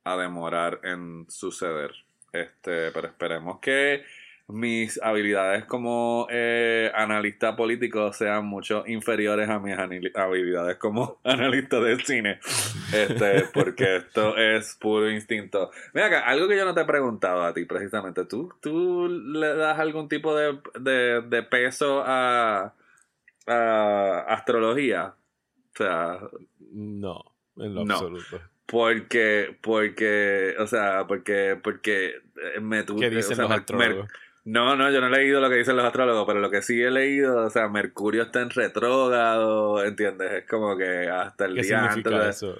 [0.06, 1.92] a demorar en suceder.
[2.32, 4.06] Este, pero esperemos que
[4.52, 9.76] mis habilidades como eh, analista político sean mucho inferiores a mis
[10.16, 12.40] habilidades como analista de cine.
[12.94, 15.72] Este, porque esto es puro instinto.
[15.94, 18.26] Mira acá, algo que yo no te he preguntado a ti precisamente.
[18.26, 22.74] ¿Tú, tú le das algún tipo de, de, de peso a,
[23.48, 25.14] a astrología?
[25.74, 26.20] O sea,
[26.72, 27.24] No,
[27.58, 27.94] en lo No.
[27.94, 28.42] absoluto.
[28.66, 32.16] porque, porque, o sea, porque, porque
[32.56, 33.72] eh, me tu- ¿Qué o dicen sea, los?
[33.74, 34.06] Mer-
[34.44, 36.82] no, no, yo no he leído lo que dicen los astrólogos, pero lo que sí
[36.82, 40.32] he leído, o sea, Mercurio está en retrógrado, ¿entiendes?
[40.32, 42.58] Es como que hasta el ¿Qué día antes de- eso?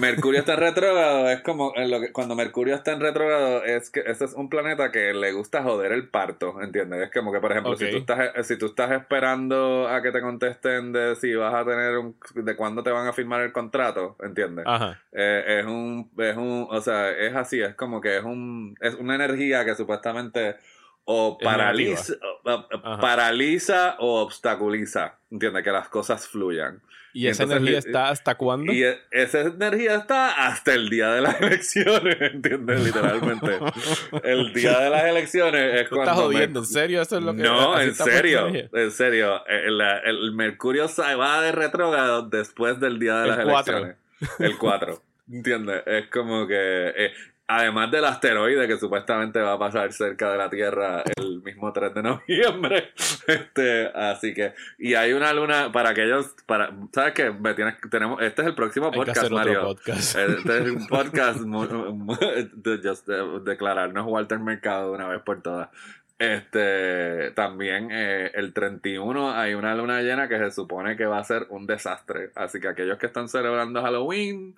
[0.00, 3.90] Mercurio está en retrógrado, es como en lo que, cuando Mercurio está en retrógrado, es
[3.90, 7.02] que ese es un planeta que le gusta joder el parto, ¿entiendes?
[7.02, 10.20] Es como que, por ejemplo, si, tú estás, si tú estás esperando a que te
[10.20, 14.16] contesten de si vas a tener un, de cuándo te van a firmar el contrato,
[14.22, 14.64] ¿entiendes?
[14.66, 15.00] Ajá.
[15.12, 18.94] Eh, es un, es un, o sea, es así, es como que es un, es
[18.94, 20.56] una energía que supuestamente
[21.04, 22.14] o paraliza,
[22.44, 25.62] o- paraliza o obstaculiza, ¿entiendes?
[25.62, 26.80] Que las cosas fluyan.
[27.16, 28.72] ¿Y esa entonces, energía está hasta cuándo?
[28.72, 32.80] Y e- esa energía está hasta el día de las elecciones, ¿entiendes?
[32.84, 33.58] Literalmente.
[34.24, 36.10] el día de las elecciones es ¿Tú cuando...
[36.12, 36.60] estás jodiendo?
[36.60, 37.02] ¿En serio?
[37.02, 39.46] ¿Eso es lo que no, en serio, en serio.
[39.46, 43.96] El, el Mercurio se va de retrógrado después del día de El las elecciones.
[44.40, 45.02] El 4.
[45.30, 45.82] ¿Entiendes?
[45.86, 46.92] Es como que...
[46.96, 47.12] eh,
[47.46, 51.94] además del asteroide que supuestamente va a pasar cerca de la Tierra el mismo 3
[51.94, 52.92] de noviembre.
[53.26, 54.52] Este, así que...
[54.78, 56.34] Y hay una luna para aquellos...
[56.44, 57.30] para ¿Sabes qué?
[57.30, 59.62] Me tienes, tenemos, este es el próximo podcast, Mario.
[59.62, 60.18] podcast.
[60.18, 65.70] Este es un podcast de just, de- declararnos Walter Mercado de una vez por todas.
[66.18, 71.24] Este también eh, el 31 hay una luna llena que se supone que va a
[71.24, 72.30] ser un desastre.
[72.34, 74.54] Así que aquellos que están celebrando Halloween,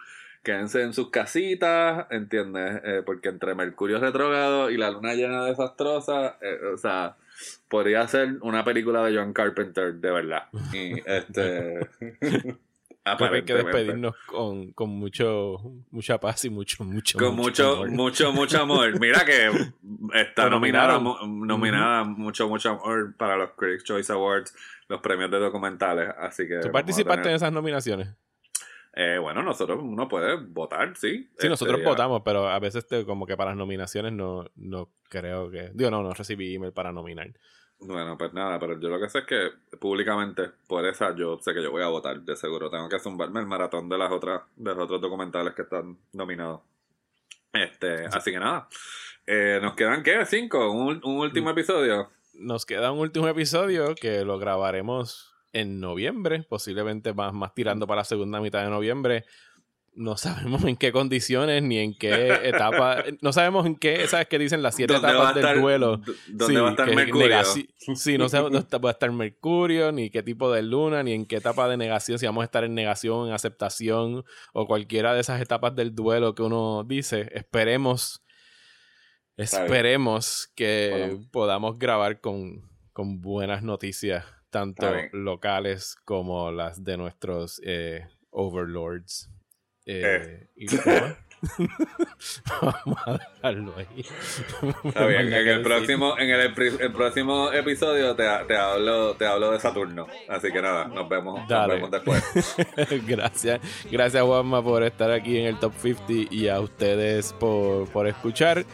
[0.46, 2.80] quédense en sus casitas, ¿entiendes?
[2.84, 7.16] Eh, porque entre Mercurio retrógrado y la luna llena desastrosa, eh, o sea,
[7.68, 10.44] podría ser una película de John Carpenter, de verdad.
[10.72, 11.88] Y este.
[11.98, 12.54] Que
[13.04, 15.58] hay que despedirnos con, con mucho,
[15.90, 17.90] mucha paz y mucho, mucho, Con mucho, amor.
[17.90, 19.00] mucho, mucho amor.
[19.00, 19.50] Mira que
[20.14, 24.54] está nominada, nominada mucho, mucho amor para los Critics Choice Awards,
[24.86, 26.08] los premios de documentales.
[26.16, 26.60] Así que.
[26.60, 28.14] ¿Tú participaste en esas nominaciones?
[28.98, 31.28] Eh, bueno, nosotros, uno puede votar, sí.
[31.38, 34.46] Sí, nosotros Este, ya- votamos, pero a veces te- como que para las nominaciones no,
[34.56, 35.70] no creo que...
[35.74, 37.28] Digo, no, no recibí email para nominar.
[37.78, 41.52] Bueno, pues nada, pero yo lo que sé es que públicamente, por esa, yo sé
[41.52, 42.70] que yo voy a votar, de seguro.
[42.70, 46.62] Tengo que zumbarme el maratón de las otras, de los otros documentales que están nominados.
[47.52, 48.66] Este, así que nada.
[49.26, 50.24] Eh, ¿Nos quedan qué?
[50.24, 50.70] ¿Cinco?
[50.70, 52.08] ¿Un, un último episodio?
[52.32, 58.00] Nos queda un último episodio que lo grabaremos en noviembre, posiblemente más, más tirando para
[58.00, 59.24] la segunda mitad de noviembre.
[59.98, 63.02] No sabemos en qué condiciones ni en qué etapa.
[63.22, 65.60] No sabemos en qué, ¿sabes qué dicen las siete ¿Dónde va etapas a del estar-
[65.62, 66.00] duelo?
[66.28, 67.38] dónde va a estar Mercurio?
[67.96, 71.24] Sí, no sabemos dónde va a estar Mercurio, ni qué tipo de luna, ni en
[71.24, 75.20] qué etapa de negación, si vamos a estar en negación, en aceptación, o cualquiera de
[75.20, 77.30] esas etapas del duelo que uno dice.
[77.32, 78.22] Esperemos,
[79.36, 88.06] esperemos que podamos grabar con, con buenas noticias tanto locales como las de nuestros eh,
[88.30, 89.30] overlords.
[89.84, 90.48] Eh, Eh.
[90.56, 90.66] y.
[92.62, 94.04] Vamos a dejarlo ahí.
[94.84, 99.60] Está bien, en el próximo, en el, próximo episodio te, te hablo, te hablo de
[99.60, 100.06] Saturno.
[100.28, 102.56] Así que nada, nos vemos, nos vemos después.
[103.06, 103.60] gracias,
[103.90, 108.64] gracias Juanma por estar aquí en el Top 50 y a ustedes por, por escuchar.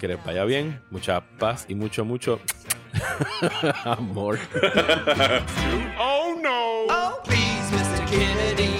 [0.00, 2.40] Que les vaya bien, mucha paz y mucho, mucho
[3.84, 4.38] amor.
[6.00, 6.86] Oh no!
[6.88, 8.06] Oh, please, Mr.
[8.06, 8.77] Kennedy.